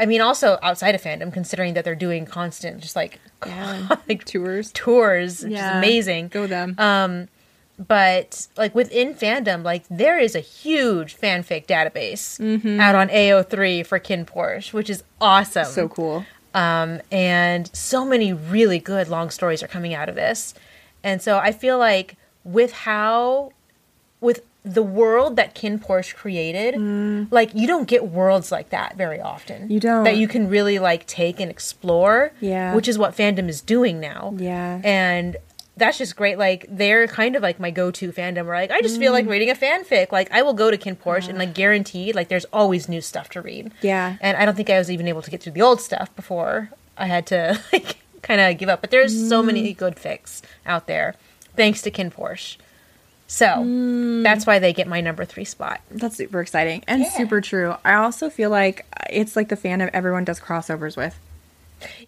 I 0.00 0.06
mean, 0.06 0.20
also 0.20 0.58
outside 0.62 0.94
of 0.94 1.02
fandom, 1.02 1.32
considering 1.32 1.74
that 1.74 1.84
they're 1.84 1.94
doing 1.94 2.24
constant, 2.26 2.80
just 2.80 2.96
like, 2.96 3.20
Yeah. 3.46 3.96
like 4.08 4.24
tours. 4.24 4.72
tours, 4.72 5.42
which 5.44 5.52
Yeah. 5.52 5.70
is 5.72 5.76
amazing. 5.78 6.28
Go 6.28 6.46
them. 6.46 6.74
Um, 6.78 7.28
but 7.78 8.46
like 8.56 8.74
within 8.74 9.14
fandom, 9.14 9.62
like 9.62 9.84
there 9.88 10.18
is 10.18 10.34
a 10.34 10.40
huge 10.40 11.16
fanfic 11.16 11.66
database 11.66 12.38
Mm-hmm. 12.40 12.80
out 12.80 12.94
on 12.94 13.08
AO3 13.08 13.86
for 13.86 13.98
KinnPorsche, 14.00 14.72
which 14.72 14.90
is 14.90 15.02
awesome. 15.20 15.64
so 15.66 15.88
cool. 15.88 16.24
Um, 16.52 17.00
and 17.12 17.70
so 17.74 18.04
many 18.04 18.32
really 18.32 18.78
good 18.80 19.08
long 19.08 19.30
stories 19.30 19.62
are 19.62 19.68
coming 19.68 19.94
out 19.94 20.08
of 20.08 20.14
this. 20.16 20.52
And 21.04 21.22
so 21.22 21.38
I 21.38 21.52
feel 21.52 21.78
like 21.78 22.16
with 22.44 22.72
how, 22.72 23.52
with 24.20 24.40
the 24.64 24.82
world 24.82 25.36
that 25.36 25.54
KinnPorsche 25.54 26.14
created, 26.14 27.30
like 27.32 27.54
you 27.54 27.66
don't 27.66 27.88
get 27.88 28.06
worlds 28.06 28.52
like 28.52 28.70
that 28.70 28.96
very 28.96 29.20
often. 29.20 29.68
Mm. 29.68 29.70
You 29.70 29.80
don't. 29.80 30.04
That 30.04 30.16
you 30.16 30.28
can 30.28 30.48
really 30.48 30.78
like 30.78 31.06
take 31.06 31.40
and 31.40 31.50
explore. 31.50 32.32
Yeah. 32.40 32.74
Which 32.74 32.86
is 32.88 32.98
what 32.98 33.16
fandom 33.16 33.48
is 33.48 33.60
doing 33.62 34.00
now. 34.00 34.34
Yeah. 34.36 34.80
And 34.84 35.36
that's 35.76 35.96
just 35.96 36.14
great. 36.14 36.36
Like 36.36 36.66
they're 36.68 37.06
kind 37.06 37.36
of 37.36 37.42
like 37.42 37.58
my 37.58 37.70
go-to 37.70 38.12
fandom. 38.12 38.44
Where 38.44 38.54
like 38.56 38.70
I 38.70 38.82
just 38.82 38.98
feel 38.98 39.12
like 39.12 39.24
Mm. 39.24 39.30
reading 39.30 39.50
a 39.50 39.54
fanfic. 39.54 40.12
Like 40.12 40.30
I 40.30 40.42
will 40.42 40.52
go 40.52 40.70
to 40.70 40.76
KinnPorsche 40.76 41.28
and 41.30 41.38
like 41.38 41.54
guaranteed 41.54 42.14
like 42.14 42.28
there's 42.28 42.44
always 42.52 42.86
new 42.86 43.00
stuff 43.00 43.30
to 43.30 43.40
read. 43.40 43.72
Yeah. 43.80 44.16
And 44.20 44.36
I 44.36 44.44
don't 44.44 44.56
think 44.56 44.68
I 44.68 44.76
was 44.78 44.90
even 44.90 45.08
able 45.08 45.22
to 45.22 45.30
get 45.30 45.42
through 45.42 45.52
the 45.52 45.62
old 45.62 45.80
stuff 45.80 46.14
before 46.14 46.68
I 46.98 47.06
had 47.06 47.24
to 47.28 47.58
like 47.72 47.96
kind 48.20 48.42
of 48.42 48.58
give 48.58 48.68
up. 48.68 48.82
But 48.82 48.90
there's 48.90 49.28
so 49.30 49.42
Mm. 49.42 49.46
many 49.46 49.72
good 49.72 49.96
fics 49.96 50.42
out 50.66 50.86
there, 50.86 51.14
thanks 51.56 51.80
to 51.82 51.90
KinnPorsche. 51.90 52.58
So 53.32 53.46
Mm. 53.46 54.24
that's 54.24 54.44
why 54.44 54.58
they 54.58 54.72
get 54.72 54.88
my 54.88 55.00
number 55.00 55.24
three 55.24 55.44
spot. 55.44 55.80
That's 55.88 56.16
super 56.16 56.40
exciting 56.40 56.82
and 56.88 57.02
Yeah. 57.02 57.10
super 57.10 57.40
true. 57.40 57.76
I 57.84 57.94
also 57.94 58.28
feel 58.28 58.50
like 58.50 58.84
it's 59.08 59.36
like 59.36 59.48
the 59.50 59.56
fan 59.56 59.80
of 59.80 59.88
everyone 59.92 60.24
does 60.24 60.40
crossovers 60.40 60.96
with. 60.96 61.16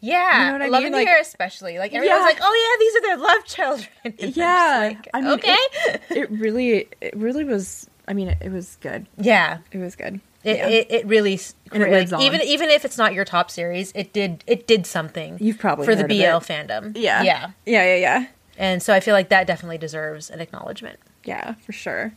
Yeah, 0.01 0.53
You 0.53 0.59
know 0.59 0.65
I 0.65 0.69
Love 0.69 0.83
mean? 0.83 0.93
Like- 0.93 1.09
especially. 1.21 1.79
Like 1.79 1.95
everyone's 1.95 2.19
Yeah. 2.19 2.25
like, 2.25 2.39
oh 2.43 2.55
yeah, 2.65 2.79
these 2.81 2.97
are 2.97 3.03
their 3.03 3.17
love 3.19 3.45
children. 3.45 3.89
And 4.05 4.37
Yeah, 4.37 4.79
like, 4.89 5.09
I 5.15 5.21
mean, 5.21 5.31
okay. 5.35 5.57
it, 5.87 6.03
it 6.11 6.31
really, 6.33 6.89
it 7.01 7.17
really 7.17 7.45
was. 7.45 7.89
I 8.09 8.15
mean, 8.15 8.29
it, 8.29 8.39
it 8.41 8.51
was 8.51 8.77
good. 8.81 9.07
yeah, 9.17 9.59
It 9.71 9.79
was 9.79 9.95
good. 9.95 10.21
It, 10.43 10.57
Yeah. 10.57 10.67
it, 10.67 10.87
it 10.91 11.07
really 11.07 11.39
And 11.71 11.85
it 11.85 12.11
like, 12.11 12.21
even 12.21 12.41
even 12.43 12.69
if 12.69 12.85
it's 12.85 12.99
not 12.99 13.15
your 13.15 13.25
top 13.25 13.49
series, 13.49 13.93
it 13.95 14.13
did 14.13 14.43
it 14.49 14.67
did 14.67 14.87
something. 14.87 15.37
You've 15.41 15.61
probably 15.61 15.87
for 15.87 15.95
the 15.95 16.03
BL 16.03 16.43
fandom. 16.43 16.97
yeah, 16.97 17.23
yeah, 17.23 17.51
yeah, 17.65 17.85
yeah, 17.85 17.95
yeah, 17.95 18.27
and 18.59 18.83
so 18.83 18.93
I 18.93 18.99
feel 18.99 19.15
like 19.15 19.29
that 19.29 19.47
definitely 19.47 19.79
deserves 19.79 20.31
an 20.31 20.41
acknowledgement. 20.41 20.99
Yeah, 21.25 21.55
for 21.55 21.73
sure. 21.73 22.13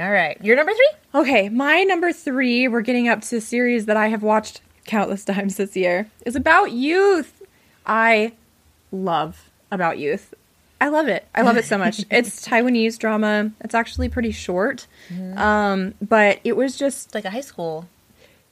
All 0.00 0.10
right, 0.10 0.42
your 0.44 0.56
number 0.56 0.72
three. 0.72 0.90
Okay, 1.20 1.48
my 1.48 1.82
number 1.84 2.12
three, 2.12 2.66
we're 2.68 2.80
getting 2.80 3.08
up 3.08 3.20
to 3.22 3.36
a 3.36 3.40
series 3.40 3.86
that 3.86 3.96
I 3.96 4.08
have 4.08 4.22
watched 4.22 4.60
countless 4.86 5.24
times 5.32 5.56
this 5.56 5.76
year, 5.76 6.08
is 6.26 6.34
about 6.36 6.72
youth. 6.72 7.42
I 7.86 8.32
love 8.90 9.50
About 9.70 9.98
Youth. 9.98 10.34
I 10.80 10.88
love 10.88 11.08
it. 11.08 11.26
I 11.34 11.42
love 11.42 11.56
it 11.56 11.64
so 11.64 11.78
much. 11.78 12.04
it's 12.10 12.46
Taiwanese 12.46 12.98
drama. 12.98 13.50
It's 13.60 13.74
actually 13.74 14.08
pretty 14.08 14.32
short. 14.32 14.86
Um, 15.36 15.94
but 16.02 16.40
it 16.44 16.56
was 16.56 16.76
just, 16.76 17.06
It's 17.06 17.14
like 17.14 17.24
a 17.24 17.30
high 17.30 17.40
school, 17.40 17.88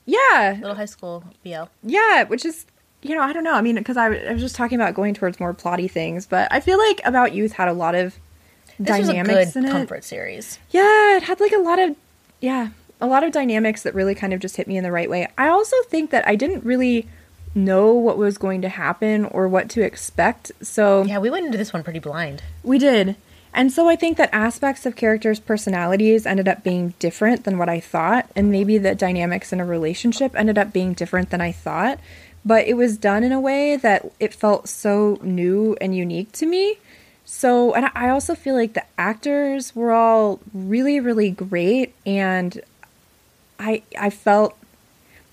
yeah, 0.05 0.57
little 0.59 0.75
high 0.75 0.85
school 0.85 1.23
BL. 1.43 1.63
yeah, 1.83 2.23
which 2.23 2.45
is, 2.45 2.65
you 3.01 3.15
know, 3.15 3.21
I 3.21 3.33
don't 3.33 3.43
know. 3.43 3.53
I 3.53 3.61
mean, 3.61 3.75
because 3.75 3.97
I 3.97 4.09
was 4.31 4.41
just 4.41 4.55
talking 4.55 4.79
about 4.79 4.93
going 4.95 5.13
towards 5.13 5.39
more 5.39 5.53
plotty 5.53 5.89
things, 5.91 6.25
but 6.25 6.47
I 6.51 6.59
feel 6.59 6.77
like 6.77 7.01
About 7.05 7.33
Youth 7.33 7.51
had 7.53 7.67
a 7.67 7.73
lot 7.73 7.93
of 7.95 8.05
This 8.05 8.15
was 8.15 8.17
a 8.17 8.32
dynamics 8.81 9.55
in 9.55 9.65
it. 9.65 9.71
comfort 9.71 10.03
series. 10.03 10.59
Yeah, 10.71 11.17
it 11.17 11.23
had 11.23 11.39
like 11.39 11.51
a 11.53 11.57
lot 11.59 11.79
of 11.79 11.95
yeah, 12.41 12.69
a 12.99 13.07
lot 13.07 13.23
of 13.23 13.31
dynamics 13.31 13.83
that 13.83 13.95
really 13.95 14.15
kind 14.15 14.33
of 14.33 14.39
just 14.39 14.57
hit 14.57 14.67
me 14.67 14.77
in 14.77 14.83
the 14.83 14.91
right 14.91 15.09
way. 15.09 15.27
I 15.37 15.47
also 15.47 15.75
think 15.87 16.11
that 16.11 16.27
I 16.27 16.35
didn't 16.35 16.63
really 16.65 17.07
know 17.55 17.93
what 17.93 18.17
was 18.17 18.37
going 18.37 18.61
to 18.63 18.69
happen 18.69 19.25
or 19.25 19.47
what 19.47 19.69
to 19.69 19.81
expect. 19.81 20.51
So 20.61 21.03
Yeah, 21.03 21.19
we 21.19 21.29
went 21.29 21.45
into 21.45 21.57
this 21.57 21.71
one 21.71 21.83
pretty 21.83 21.99
blind. 21.99 22.41
we 22.63 22.79
did. 22.79 23.15
And 23.55 23.71
so 23.71 23.87
I 23.87 23.95
think 23.95 24.17
that 24.17 24.31
aspects 24.33 24.87
of 24.87 24.95
characters' 24.95 25.39
personalities 25.39 26.25
ended 26.25 26.47
up 26.47 26.63
being 26.63 26.95
different 26.97 27.43
than 27.43 27.59
what 27.59 27.69
I 27.69 27.79
thought, 27.79 28.27
and 28.35 28.49
maybe 28.51 28.79
the 28.79 28.95
dynamics 28.95 29.53
in 29.53 29.59
a 29.59 29.65
relationship 29.65 30.31
ended 30.35 30.57
up 30.57 30.73
being 30.73 30.93
different 30.93 31.29
than 31.29 31.39
I 31.39 31.51
thought. 31.51 31.99
But 32.43 32.65
it 32.67 32.73
was 32.73 32.97
done 32.97 33.23
in 33.23 33.31
a 33.31 33.39
way 33.39 33.75
that 33.75 34.11
it 34.19 34.33
felt 34.33 34.67
so 34.67 35.19
new 35.21 35.77
and 35.79 35.95
unique 35.95 36.31
to 36.31 36.47
me. 36.47 36.79
So, 37.25 37.73
and 37.73 37.89
I 37.95 38.09
also 38.09 38.35
feel 38.35 38.55
like 38.55 38.73
the 38.73 38.83
actors 38.97 39.75
were 39.75 39.91
all 39.91 40.39
really, 40.53 40.99
really 40.99 41.31
great, 41.31 41.93
and 42.05 42.59
I 43.59 43.81
I 43.99 44.09
felt 44.09 44.57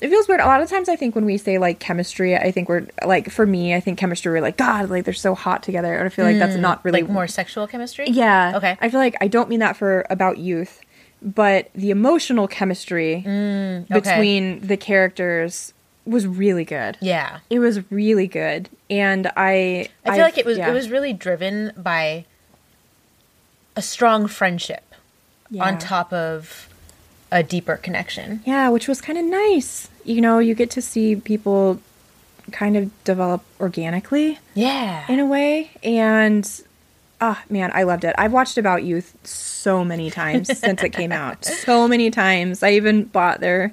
it 0.01 0.09
feels 0.09 0.29
weird. 0.29 0.41
A 0.41 0.47
lot 0.47 0.63
of 0.63 0.69
times, 0.71 0.89
I 0.89 0.97
think 0.97 1.15
when 1.15 1.25
we 1.27 1.37
say 1.37 1.59
like 1.59 1.79
chemistry, 1.79 2.37
I 2.37 2.53
think 2.53 2.69
we're 2.69 2.87
like 3.05 3.31
for 3.31 3.45
me, 3.45 3.75
I 3.75 3.81
think 3.81 3.99
chemistry. 3.99 4.33
We're 4.33 4.41
like 4.41 4.57
God, 4.57 4.89
like 4.89 5.05
they're 5.05 5.13
so 5.15 5.35
hot 5.35 5.63
together. 5.63 5.95
And 5.95 6.07
I 6.07 6.09
feel 6.09 6.25
like 6.25 6.39
that's 6.39 6.57
not 6.57 6.83
really 6.85 7.03
like 7.03 7.11
more 7.11 7.27
sexual 7.27 7.67
chemistry. 7.67 8.09
yeah. 8.09 8.53
Okay. 8.57 8.79
I 8.81 8.89
feel 8.89 9.01
like 9.01 9.17
I 9.21 9.29
don't 9.29 9.49
mean 9.49 9.61
that 9.61 9.77
for 9.77 10.07
about 10.09 10.39
youth, 10.39 10.81
but 11.21 11.71
the 11.75 11.91
emotional 11.91 12.47
chemistry 12.49 13.23
Mm, 13.27 13.83
okay. 13.91 13.95
between 14.01 14.61
the 14.67 14.77
characters 14.77 15.75
was 16.11 16.27
really 16.27 16.65
good. 16.65 16.97
yeah. 17.01 17.39
It 17.49 17.59
was 17.59 17.91
really 17.91 18.27
good, 18.27 18.69
and 18.89 19.31
I 19.37 19.89
I 20.05 20.15
feel 20.15 20.25
like 20.25 20.39
it 20.39 20.47
was 20.47 20.59
yeah. 20.59 20.69
it 20.71 20.73
was 20.75 20.91
really 20.91 21.13
driven 21.13 21.73
by 21.77 22.25
a 23.77 23.83
strong 23.83 24.27
friendship 24.27 24.95
Yeah. 25.51 25.65
on 25.65 25.79
top 25.79 26.13
of 26.13 26.69
a 27.33 27.43
deeper 27.43 27.77
connection. 27.77 28.43
Yeah, 28.45 28.69
which 28.71 28.89
was 28.89 29.01
kind 29.01 29.19
of 29.19 29.25
nice. 29.25 29.89
You 30.05 30.21
know, 30.21 30.39
you 30.39 30.55
get 30.55 30.71
to 30.73 30.83
see 30.83 31.15
people 31.17 31.81
kind 32.51 32.77
of 32.77 32.91
develop 33.05 33.43
organically 33.61 34.39
Yeah. 34.55 35.05
in 35.09 35.21
a 35.21 35.27
way, 35.27 35.71
and 35.85 36.49
ah, 37.21 37.43
man, 37.49 37.71
I 37.75 37.85
loved 37.85 38.05
it. 38.05 38.15
I've 38.19 38.33
watched 38.33 38.59
About 38.59 38.83
Youth 38.83 39.17
so 39.25 39.85
many 39.85 40.11
times 40.11 40.59
since 40.59 40.83
it 40.83 40.91
came 40.91 41.13
out. 41.13 41.45
So 41.71 41.87
many 41.87 42.11
times. 42.11 42.63
I 42.63 42.73
even 42.73 43.05
bought 43.05 43.41
their 43.41 43.73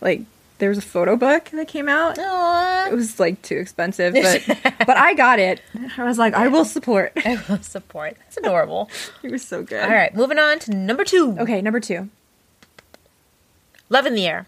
like 0.00 0.22
there 0.58 0.68
was 0.68 0.78
a 0.78 0.82
photo 0.82 1.16
book 1.16 1.46
that 1.52 1.68
came 1.68 1.88
out. 1.88 2.18
It 2.18 2.94
was 2.94 3.18
like 3.18 3.42
too 3.42 3.56
expensive, 3.56 4.14
but 4.14 4.44
but 4.86 4.96
I 4.96 5.14
got 5.14 5.38
it. 5.38 5.60
I 5.96 6.04
was 6.04 6.18
like, 6.18 6.34
I 6.34 6.48
will 6.48 6.64
support. 6.64 7.12
I 7.24 7.40
will 7.48 7.62
support. 7.62 8.16
That's 8.18 8.36
adorable. 8.36 8.90
It 9.22 9.32
was 9.32 9.44
so 9.44 9.62
good. 9.62 9.82
All 9.82 9.90
right, 9.90 10.14
moving 10.14 10.38
on 10.38 10.58
to 10.60 10.74
number 10.74 11.04
two. 11.04 11.36
Okay, 11.38 11.60
number 11.60 11.80
two. 11.80 12.08
Love 13.88 14.06
in 14.06 14.14
the 14.14 14.26
Air. 14.26 14.46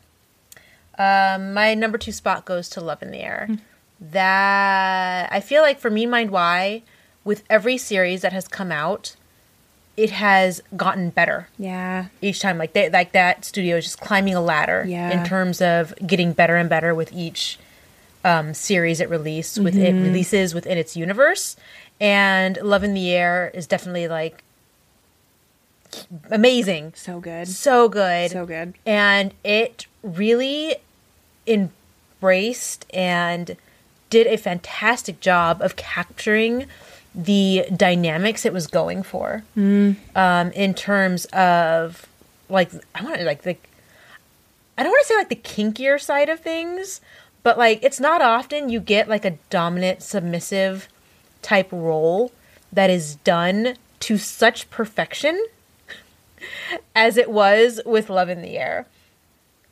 Um, 0.98 1.54
my 1.54 1.74
number 1.74 1.98
two 1.98 2.12
spot 2.12 2.44
goes 2.44 2.68
to 2.70 2.80
Love 2.80 3.02
in 3.02 3.10
the 3.10 3.20
Air. 3.20 3.48
That 4.00 5.28
I 5.32 5.40
feel 5.40 5.62
like 5.62 5.78
for 5.78 5.90
me, 5.90 6.06
Mind 6.06 6.30
Why, 6.30 6.82
with 7.24 7.42
every 7.50 7.76
series 7.78 8.22
that 8.22 8.32
has 8.32 8.48
come 8.48 8.70
out, 8.72 9.16
it 10.02 10.10
has 10.10 10.62
gotten 10.76 11.10
better 11.10 11.48
Yeah. 11.58 12.06
each 12.22 12.40
time. 12.40 12.56
Like 12.56 12.72
they, 12.72 12.88
like 12.88 13.12
that 13.12 13.44
studio 13.44 13.76
is 13.76 13.84
just 13.84 14.00
climbing 14.00 14.34
a 14.34 14.40
ladder 14.40 14.84
Yeah. 14.86 15.10
in 15.10 15.24
terms 15.26 15.60
of 15.60 15.92
getting 16.06 16.32
better 16.32 16.56
and 16.56 16.68
better 16.70 16.94
with 16.94 17.12
each 17.12 17.58
um, 18.24 18.52
series 18.54 19.00
it 19.00 19.08
released 19.10 19.58
with 19.58 19.76
it 19.76 19.94
Mm-hmm. 19.94 20.04
releases 20.04 20.54
within 20.54 20.78
its 20.78 20.96
universe. 20.96 21.56
And 22.00 22.56
Love 22.62 22.82
in 22.84 22.94
the 22.94 23.10
Air 23.10 23.50
is 23.52 23.66
definitely 23.66 24.08
like 24.08 24.42
amazing, 26.30 26.92
So 26.96 27.20
good. 27.20 27.48
so 27.48 27.88
good, 27.88 28.30
So 28.30 28.46
good. 28.46 28.74
and 28.86 29.34
it 29.44 29.86
really 30.02 30.76
embraced 31.46 32.86
and 32.94 33.56
did 34.08 34.26
a 34.26 34.36
fantastic 34.36 35.20
job 35.20 35.60
of 35.62 35.76
capturing 35.76 36.66
the 37.14 37.66
dynamics 37.76 38.44
it 38.46 38.52
was 38.52 38.66
going 38.66 39.02
for 39.02 39.42
Mm. 39.56 39.96
um, 40.14 40.52
in 40.52 40.74
terms 40.74 41.24
of 41.26 42.06
like 42.48 42.70
I 42.94 43.02
want 43.02 43.16
to 43.18 43.24
like 43.24 43.42
the 43.42 43.56
I 44.78 44.82
don't 44.82 44.92
want 44.92 45.02
to 45.02 45.08
say 45.08 45.16
like 45.16 45.28
the 45.28 45.36
kinkier 45.36 46.00
side 46.00 46.28
of 46.28 46.40
things, 46.40 47.00
but 47.42 47.58
like 47.58 47.80
it's 47.82 48.00
not 48.00 48.22
often 48.22 48.68
you 48.70 48.80
get 48.80 49.08
like 49.08 49.24
a 49.24 49.36
dominant 49.50 50.02
submissive 50.02 50.88
type 51.42 51.68
role 51.72 52.32
that 52.72 52.90
is 52.90 53.16
done 53.16 53.76
to 54.00 54.16
such 54.16 54.70
perfection 54.70 55.44
as 56.94 57.16
it 57.16 57.30
was 57.30 57.80
with 57.84 58.08
Love 58.08 58.28
in 58.28 58.40
the 58.42 58.56
Air. 58.58 58.86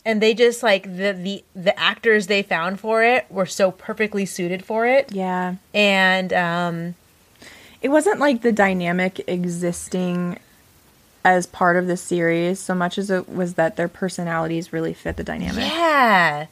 And 0.04 0.21
they 0.23 0.35
just 0.35 0.62
like 0.62 0.85
the 0.85 1.12
the 1.12 1.45
the 1.54 1.78
actors 1.78 2.26
they 2.26 2.42
found 2.42 2.80
for 2.80 3.02
it 3.02 3.26
were 3.30 3.47
so 3.47 3.71
perfectly 3.71 4.25
suited 4.26 4.64
for 4.64 4.87
it. 4.87 5.12
Yeah. 5.12 5.57
And 5.75 6.33
um 6.33 6.95
It 7.82 7.88
wasn't 7.90 8.18
like 8.20 8.42
the 8.42 8.52
dynamic 8.52 9.23
existing 9.28 10.38
as 11.25 11.47
part 11.47 11.76
of 11.76 11.87
the 11.87 11.97
series 11.97 12.58
so 12.58 12.75
much 12.75 12.97
as 12.97 13.11
it 13.11 13.28
was 13.28 13.54
that 13.54 13.76
their 13.76 13.88
personalities 13.88 14.73
really 14.73 14.94
fit 14.94 15.16
the 15.16 15.25
dynamic. 15.25 15.64
yeah. 15.64 16.47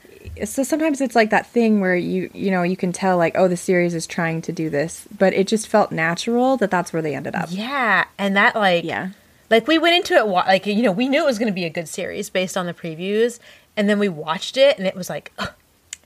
So 0.44 0.62
sometimes 0.64 1.00
it's 1.00 1.14
like 1.14 1.30
that 1.30 1.46
thing 1.46 1.80
where 1.80 1.96
you 1.96 2.28
you 2.34 2.50
know 2.50 2.62
you 2.62 2.76
can 2.76 2.92
tell 2.92 3.16
like 3.16 3.34
oh 3.38 3.48
the 3.48 3.56
series 3.56 3.94
is 3.94 4.06
trying 4.06 4.42
to 4.42 4.52
do 4.52 4.68
this, 4.68 5.06
but 5.16 5.32
it 5.32 5.46
just 5.46 5.68
felt 5.68 5.92
natural 5.92 6.56
that 6.58 6.70
that's 6.70 6.92
where 6.92 7.00
they 7.00 7.14
ended 7.14 7.34
up. 7.34 7.48
Yeah, 7.50 8.04
and 8.18 8.36
that 8.36 8.54
like 8.56 8.84
Yeah. 8.84 9.10
like 9.50 9.66
we 9.68 9.78
went 9.78 9.94
into 9.96 10.14
it 10.14 10.26
like 10.26 10.66
you 10.66 10.82
know 10.82 10.92
we 10.92 11.08
knew 11.08 11.22
it 11.22 11.26
was 11.26 11.38
going 11.38 11.50
to 11.50 11.54
be 11.54 11.64
a 11.64 11.70
good 11.70 11.88
series 11.88 12.28
based 12.28 12.56
on 12.56 12.66
the 12.66 12.74
previews, 12.74 13.38
and 13.76 13.88
then 13.88 13.98
we 14.00 14.08
watched 14.08 14.56
it 14.56 14.76
and 14.78 14.86
it 14.86 14.96
was 14.96 15.08
like 15.08 15.32
ugh, 15.38 15.52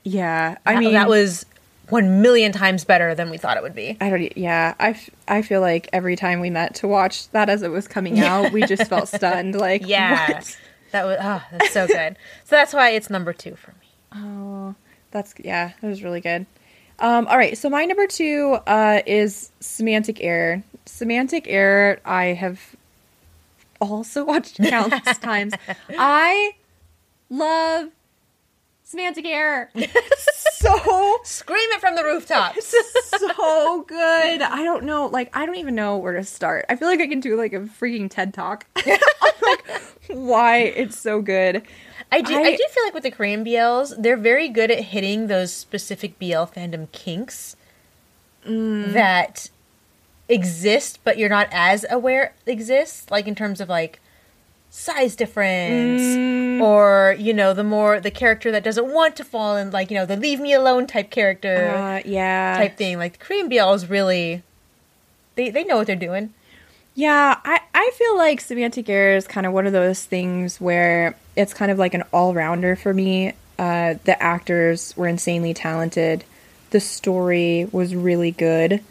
Yeah. 0.03 0.57
I 0.65 0.73
that- 0.75 0.79
mean 0.79 0.93
that 0.93 1.09
was 1.09 1.45
one 1.91 2.21
million 2.21 2.51
times 2.51 2.83
better 2.85 3.13
than 3.13 3.29
we 3.29 3.37
thought 3.37 3.57
it 3.57 3.63
would 3.63 3.75
be. 3.75 3.97
I 4.01 4.09
don't. 4.09 4.37
Yeah, 4.37 4.73
I, 4.79 4.89
f- 4.91 5.09
I 5.27 5.41
feel 5.41 5.61
like 5.61 5.89
every 5.93 6.15
time 6.15 6.39
we 6.39 6.49
met 6.49 6.75
to 6.75 6.87
watch 6.87 7.29
that 7.29 7.49
as 7.49 7.61
it 7.61 7.69
was 7.71 7.87
coming 7.87 8.19
out, 8.19 8.51
we 8.51 8.63
just 8.65 8.87
felt 8.89 9.07
stunned. 9.09 9.55
Like, 9.55 9.85
Yeah, 9.85 10.31
what? 10.33 10.57
that 10.91 11.05
was 11.05 11.17
oh, 11.21 11.43
that's 11.51 11.71
so 11.71 11.87
good. 11.87 12.17
so 12.45 12.55
that's 12.55 12.73
why 12.73 12.89
it's 12.89 13.09
number 13.09 13.33
two 13.33 13.55
for 13.55 13.71
me. 13.71 13.87
Oh, 14.15 14.75
that's 15.11 15.33
yeah, 15.43 15.71
it 15.81 15.85
was 15.85 16.03
really 16.03 16.21
good. 16.21 16.45
Um, 16.99 17.25
all 17.27 17.37
right, 17.37 17.57
so 17.57 17.69
my 17.69 17.85
number 17.85 18.05
two 18.07 18.57
uh, 18.67 19.01
is 19.05 19.51
Semantic 19.59 20.21
Error. 20.23 20.63
Semantic 20.85 21.45
Error, 21.47 21.99
I 22.05 22.25
have 22.25 22.75
also 23.79 24.23
watched 24.31 24.57
countless 24.57 25.17
times. 25.17 25.53
I 25.97 26.51
love 27.29 27.89
Semantic 28.83 29.25
Error. 29.25 29.69
So 30.61 31.17
Scream 31.23 31.69
it 31.71 31.81
from 31.81 31.95
the 31.95 32.03
rooftops. 32.03 32.73
so 33.17 33.83
good. 33.83 34.41
I 34.41 34.63
don't 34.63 34.83
know, 34.83 35.07
like 35.07 35.35
I 35.35 35.45
don't 35.45 35.55
even 35.57 35.75
know 35.75 35.97
where 35.97 36.13
to 36.13 36.23
start. 36.23 36.65
I 36.69 36.75
feel 36.75 36.87
like 36.87 36.99
I 37.01 37.07
can 37.07 37.19
do 37.19 37.35
like 37.35 37.53
a 37.53 37.59
freaking 37.61 38.09
TED 38.09 38.33
talk 38.33 38.65
like 38.85 39.81
why 40.07 40.57
it's 40.59 40.97
so 40.99 41.21
good. 41.21 41.63
I 42.11 42.21
do. 42.21 42.35
I, 42.35 42.39
I- 42.41 42.55
do 42.55 42.65
feel 42.71 42.83
like 42.83 42.93
with 42.93 43.03
the 43.03 43.11
Korean 43.11 43.45
BLs, 43.45 43.93
they're 44.01 44.17
very 44.17 44.49
good 44.49 44.69
at 44.71 44.79
hitting 44.85 45.27
those 45.27 45.53
specific 45.53 46.17
BL 46.19 46.45
fandom 46.49 46.91
kinks 46.91 47.55
Mm. 48.45 48.93
that 48.93 49.51
exist, 50.27 50.97
but 51.03 51.19
you're 51.19 51.29
not 51.29 51.47
as 51.51 51.85
aware 51.91 52.33
exists. 52.47 53.11
Like 53.11 53.27
in 53.27 53.35
terms 53.35 53.61
of 53.61 53.69
like 53.69 53.99
size 54.73 55.15
difference, 55.17 56.01
Mm. 56.01 56.61
or 56.61 57.15
you 57.19 57.33
know, 57.33 57.53
the 57.53 57.63
more 57.63 57.99
the 57.99 58.09
character 58.09 58.51
that 58.51 58.63
doesn't 58.63 58.91
want 58.91 59.15
to 59.17 59.23
fall 59.23 59.57
in, 59.57 59.69
like 59.69 59.91
you 59.91 59.97
know, 59.97 60.05
the 60.05 60.15
leave 60.15 60.39
me 60.39 60.53
alone 60.53 60.87
type 60.87 61.11
character 61.11 61.67
Uh, 61.69 62.01
yeah. 62.05 62.55
type 62.57 62.77
thing. 62.77 62.97
Like 62.97 63.13
the 63.19 63.25
Korean 63.25 63.49
BLs 63.49 63.89
really, 63.89 64.41
they 65.35 65.49
they 65.49 65.63
know 65.65 65.77
what 65.77 65.87
they're 65.87 65.95
doing. 65.95 66.33
Yeah, 66.95 67.37
I, 67.45 67.59
I 67.73 67.91
feel 67.97 68.17
like 68.17 68.41
semantic 68.41 68.89
error 68.89 69.15
is 69.15 69.25
kind 69.27 69.45
of 69.45 69.53
one 69.53 69.65
of 69.65 69.71
those 69.73 70.03
things 70.03 70.59
where 70.59 71.15
it's 71.37 71.53
kind 71.53 71.71
of 71.71 71.77
like 71.79 71.93
an 71.93 72.03
all 72.11 72.33
rounder 72.33 72.75
for 72.75 72.93
me. 72.93 73.33
Uh, 73.59 73.95
the 74.05 74.21
actors 74.21 74.93
were 74.97 75.07
insanely 75.07 75.53
talented. 75.53 76.23
The 76.71 76.79
story 76.81 77.67
was 77.71 77.95
really 77.95 78.31
good. 78.31 78.81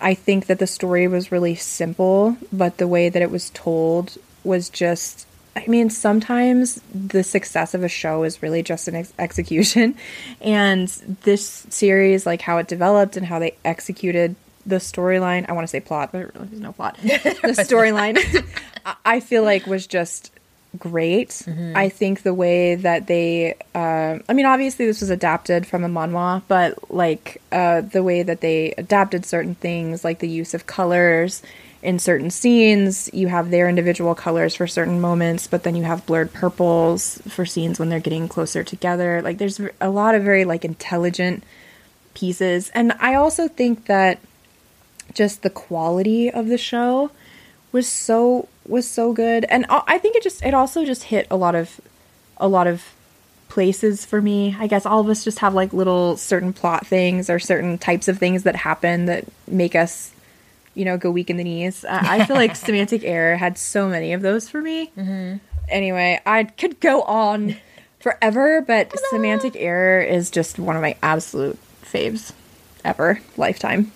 I 0.00 0.14
think 0.14 0.46
that 0.46 0.58
the 0.60 0.66
story 0.68 1.08
was 1.08 1.32
really 1.32 1.56
simple, 1.56 2.36
but 2.52 2.78
the 2.78 2.86
way 2.86 3.08
that 3.08 3.22
it 3.22 3.30
was 3.30 3.50
told 3.50 4.18
was 4.44 4.68
just. 4.68 5.26
I 5.66 5.66
mean, 5.68 5.90
sometimes 5.90 6.80
the 6.94 7.22
success 7.24 7.74
of 7.74 7.82
a 7.82 7.88
show 7.88 8.22
is 8.24 8.42
really 8.42 8.62
just 8.62 8.88
an 8.88 8.94
ex- 8.96 9.12
execution. 9.18 9.94
And 10.40 10.88
this 11.24 11.66
series, 11.68 12.24
like 12.24 12.40
how 12.42 12.58
it 12.58 12.68
developed 12.68 13.16
and 13.16 13.26
how 13.26 13.38
they 13.38 13.56
executed 13.64 14.36
the 14.64 14.76
storyline, 14.76 15.48
I 15.48 15.52
want 15.52 15.64
to 15.64 15.68
say 15.68 15.80
plot, 15.80 16.10
but 16.12 16.34
really 16.34 16.46
there's 16.48 16.60
no 16.62 16.72
plot. 16.72 16.96
the 17.02 17.56
storyline, 17.68 18.16
I- 19.04 19.20
feel 19.20 19.42
like 19.42 19.66
was 19.66 19.86
just 19.86 20.30
great. 20.78 21.42
I 21.74 21.88
think 21.88 22.22
the 22.22 22.34
way 22.34 22.74
that 22.76 23.06
they, 23.06 23.54
uh, 23.74 24.18
I 24.28 24.32
mean, 24.32 24.46
obviously 24.46 24.86
this 24.86 25.00
was 25.00 25.10
adapted 25.10 25.66
from 25.66 25.82
a 25.84 25.88
manhwa, 25.88 26.42
but 26.46 26.90
like 26.90 27.40
uh, 27.50 27.80
the 27.80 28.02
way 28.02 28.22
that 28.22 28.40
they 28.42 28.74
adapted 28.78 29.24
certain 29.26 29.54
things, 29.54 30.04
like 30.04 30.18
the 30.20 30.28
use 30.28 30.54
of 30.54 30.66
colors 30.66 31.42
in 31.82 31.98
certain 31.98 32.30
scenes, 32.30 33.08
you 33.12 33.28
have 33.28 33.50
their 33.50 33.68
individual 33.68 34.14
colors 34.14 34.54
for 34.54 34.66
certain 34.66 35.00
moments, 35.00 35.46
but 35.46 35.62
then 35.62 35.76
you 35.76 35.84
have 35.84 36.06
blurred 36.06 36.32
purples 36.32 37.22
for 37.28 37.46
scenes 37.46 37.78
when 37.78 37.88
they're 37.88 38.00
getting 38.00 38.28
closer 38.28 38.64
together. 38.64 39.22
Like 39.22 39.38
there's 39.38 39.60
a 39.80 39.90
lot 39.90 40.14
of 40.14 40.22
very 40.22 40.44
like 40.44 40.64
intelligent 40.64 41.44
pieces, 42.14 42.70
and 42.74 42.92
I 43.00 43.14
also 43.14 43.46
think 43.46 43.86
that 43.86 44.18
just 45.14 45.42
the 45.42 45.50
quality 45.50 46.30
of 46.30 46.48
the 46.48 46.58
show 46.58 47.10
was 47.72 47.88
so 47.88 48.48
was 48.66 48.88
so 48.88 49.12
good 49.14 49.46
and 49.46 49.64
I 49.68 49.96
think 49.98 50.14
it 50.14 50.22
just 50.22 50.44
it 50.44 50.52
also 50.52 50.84
just 50.84 51.04
hit 51.04 51.26
a 51.30 51.36
lot 51.36 51.54
of 51.54 51.80
a 52.36 52.46
lot 52.46 52.66
of 52.66 52.84
places 53.48 54.04
for 54.04 54.20
me. 54.20 54.54
I 54.58 54.66
guess 54.66 54.84
all 54.84 55.00
of 55.00 55.08
us 55.08 55.24
just 55.24 55.38
have 55.38 55.54
like 55.54 55.72
little 55.72 56.16
certain 56.16 56.52
plot 56.52 56.86
things 56.86 57.30
or 57.30 57.38
certain 57.38 57.78
types 57.78 58.08
of 58.08 58.18
things 58.18 58.42
that 58.42 58.56
happen 58.56 59.06
that 59.06 59.24
make 59.46 59.74
us 59.74 60.12
you 60.78 60.84
know 60.84 60.96
go 60.96 61.10
weak 61.10 61.28
in 61.28 61.36
the 61.36 61.44
knees. 61.44 61.84
I 61.84 62.20
I 62.20 62.24
feel 62.24 62.36
like 62.36 62.56
Semantic 62.56 63.02
Error 63.04 63.36
had 63.36 63.58
so 63.58 63.88
many 63.88 64.12
of 64.12 64.22
those 64.22 64.48
for 64.48 64.60
me. 64.62 64.92
Mm-hmm. 64.96 65.38
Anyway, 65.68 66.20
I 66.24 66.44
could 66.44 66.80
go 66.80 67.02
on 67.02 67.56
forever, 68.00 68.62
but 68.62 68.94
Semantic 69.10 69.54
Error 69.56 70.00
is 70.00 70.30
just 70.30 70.58
one 70.58 70.76
of 70.76 70.82
my 70.82 70.96
absolute 71.02 71.58
faves 71.82 72.32
ever, 72.84 73.20
lifetime. 73.36 73.92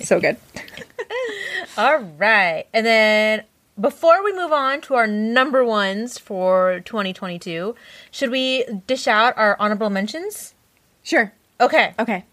so 0.00 0.20
good. 0.20 0.36
All 1.76 1.98
right. 1.98 2.66
And 2.72 2.86
then 2.86 3.44
before 3.80 4.22
we 4.24 4.32
move 4.32 4.52
on 4.52 4.80
to 4.82 4.94
our 4.94 5.06
number 5.06 5.64
ones 5.64 6.18
for 6.18 6.80
2022, 6.84 7.74
should 8.10 8.30
we 8.30 8.64
dish 8.86 9.06
out 9.06 9.36
our 9.36 9.56
honorable 9.58 9.90
mentions? 9.90 10.54
Sure. 11.02 11.32
Okay. 11.60 11.94
Okay. 11.98 12.24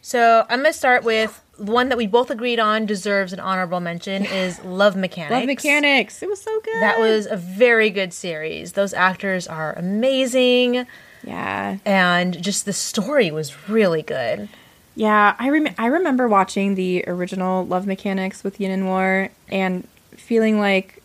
So 0.00 0.44
I'm 0.48 0.60
going 0.60 0.72
to 0.72 0.78
start 0.78 1.04
with 1.04 1.42
one 1.56 1.88
that 1.88 1.98
we 1.98 2.06
both 2.06 2.30
agreed 2.30 2.58
on 2.58 2.86
deserves 2.86 3.32
an 3.32 3.40
honorable 3.40 3.80
mention 3.80 4.24
is 4.24 4.62
Love 4.64 4.96
Mechanics. 4.96 5.32
Love 5.32 5.46
Mechanics. 5.46 6.22
It 6.22 6.28
was 6.28 6.40
so 6.40 6.60
good. 6.60 6.82
That 6.82 6.98
was 6.98 7.26
a 7.26 7.36
very 7.36 7.90
good 7.90 8.12
series. 8.12 8.72
Those 8.72 8.92
actors 8.92 9.46
are 9.46 9.72
amazing 9.74 10.86
yeah. 11.26 11.78
and 11.84 12.40
just 12.42 12.64
the 12.64 12.72
story 12.72 13.30
was 13.30 13.68
really 13.68 14.02
good. 14.02 14.48
Yeah, 14.96 15.34
I 15.38 15.50
rem- 15.50 15.74
I 15.76 15.86
remember 15.86 16.28
watching 16.28 16.76
the 16.76 17.04
original 17.06 17.66
Love 17.66 17.86
Mechanics 17.86 18.44
with 18.44 18.60
Yin 18.60 18.70
and 18.70 18.86
War 18.86 19.30
and 19.48 19.88
feeling 20.12 20.60
like 20.60 21.02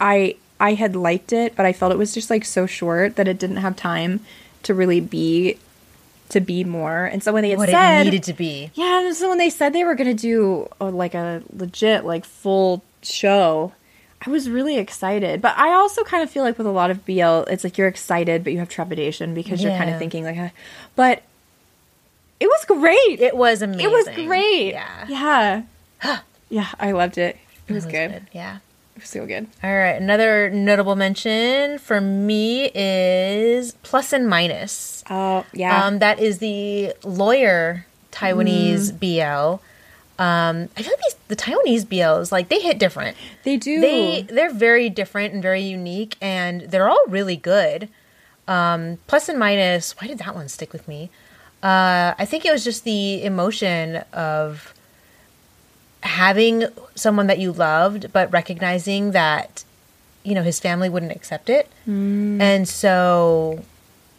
I 0.00 0.36
I 0.60 0.74
had 0.74 0.94
liked 0.94 1.32
it, 1.32 1.56
but 1.56 1.66
I 1.66 1.72
felt 1.72 1.92
it 1.92 1.98
was 1.98 2.14
just 2.14 2.30
like 2.30 2.44
so 2.44 2.66
short 2.66 3.16
that 3.16 3.26
it 3.26 3.38
didn't 3.38 3.56
have 3.56 3.74
time 3.74 4.20
to 4.64 4.74
really 4.74 5.00
be 5.00 5.58
to 6.30 6.40
be 6.40 6.64
more. 6.64 7.04
And 7.04 7.22
so 7.22 7.32
when 7.32 7.42
they 7.42 7.50
had 7.50 7.58
What 7.58 7.70
said 7.70 8.02
it 8.02 8.04
needed 8.04 8.22
to 8.24 8.32
be. 8.32 8.70
Yeah, 8.74 9.06
and 9.06 9.14
so 9.14 9.28
when 9.28 9.38
they 9.38 9.50
said 9.50 9.72
they 9.72 9.84
were 9.84 9.94
going 9.94 10.14
to 10.14 10.20
do 10.20 10.68
uh, 10.80 10.90
like 10.90 11.14
a 11.14 11.42
legit 11.54 12.04
like 12.04 12.24
full 12.24 12.82
show, 13.02 13.72
I 14.24 14.30
was 14.30 14.50
really 14.50 14.78
excited. 14.78 15.40
But 15.40 15.56
I 15.56 15.72
also 15.72 16.04
kind 16.04 16.22
of 16.22 16.30
feel 16.30 16.42
like 16.42 16.58
with 16.58 16.66
a 16.66 16.72
lot 16.72 16.90
of 16.90 17.04
BL, 17.04 17.50
it's 17.50 17.64
like 17.64 17.78
you're 17.78 17.88
excited 17.88 18.44
but 18.44 18.52
you 18.52 18.58
have 18.58 18.68
trepidation 18.68 19.34
because 19.34 19.62
you're 19.62 19.76
kind 19.76 19.90
of 19.90 19.98
thinking 19.98 20.24
like 20.24 20.36
uh, 20.36 20.48
but 20.96 21.22
it 22.40 22.46
was 22.46 22.64
great. 22.66 23.20
It 23.20 23.36
was 23.36 23.62
amazing. 23.62 23.84
It 23.84 23.90
was 23.90 24.08
great. 24.26 24.72
Yeah. 24.72 25.62
Yeah. 26.02 26.20
yeah, 26.50 26.68
I 26.78 26.92
loved 26.92 27.18
it. 27.18 27.36
It 27.68 27.74
was, 27.74 27.84
It 27.84 27.86
was 27.88 27.92
good. 27.92 28.26
Yeah. 28.32 28.58
So 29.04 29.26
good. 29.26 29.46
All 29.62 29.74
right. 29.76 30.00
Another 30.00 30.50
notable 30.50 30.96
mention 30.96 31.78
for 31.78 32.00
me 32.00 32.70
is 32.74 33.72
Plus 33.82 34.12
and 34.12 34.28
Minus. 34.28 35.02
Oh, 35.10 35.44
yeah. 35.52 35.84
Um, 35.84 35.98
that 36.00 36.18
is 36.18 36.38
the 36.38 36.92
lawyer 37.04 37.86
Taiwanese 38.12 38.92
Mm. 38.92 38.98
BL. 39.58 39.62
Um, 40.20 40.68
I 40.76 40.82
feel 40.82 40.92
like 40.92 41.02
these, 41.04 41.16
the 41.28 41.36
Taiwanese 41.36 41.84
BLs, 41.86 42.32
like 42.32 42.48
they 42.48 42.58
hit 42.60 42.78
different. 42.78 43.16
they 43.44 43.56
do. 43.56 43.80
They 43.80 44.22
they're 44.28 44.52
very 44.52 44.90
different 44.90 45.32
and 45.32 45.40
very 45.42 45.62
unique, 45.62 46.16
and 46.20 46.62
they're 46.62 46.88
all 46.88 47.04
really 47.08 47.36
good. 47.36 47.88
Um, 48.48 48.98
plus 49.06 49.28
and 49.28 49.38
minus. 49.38 49.92
Why 50.00 50.08
did 50.08 50.18
that 50.18 50.34
one 50.34 50.48
stick 50.48 50.72
with 50.72 50.88
me? 50.88 51.10
Uh, 51.62 52.14
I 52.18 52.24
think 52.24 52.44
it 52.44 52.50
was 52.52 52.64
just 52.64 52.82
the 52.84 53.22
emotion 53.22 53.96
of 54.12 54.74
having 56.02 56.64
someone 56.94 57.26
that 57.26 57.38
you 57.38 57.52
loved, 57.52 58.12
but 58.12 58.32
recognizing 58.32 59.12
that 59.12 59.64
you 60.24 60.34
know 60.34 60.42
his 60.42 60.60
family 60.60 60.88
wouldn't 60.88 61.12
accept 61.12 61.48
it, 61.48 61.68
mm. 61.86 62.40
and 62.40 62.68
so 62.68 63.64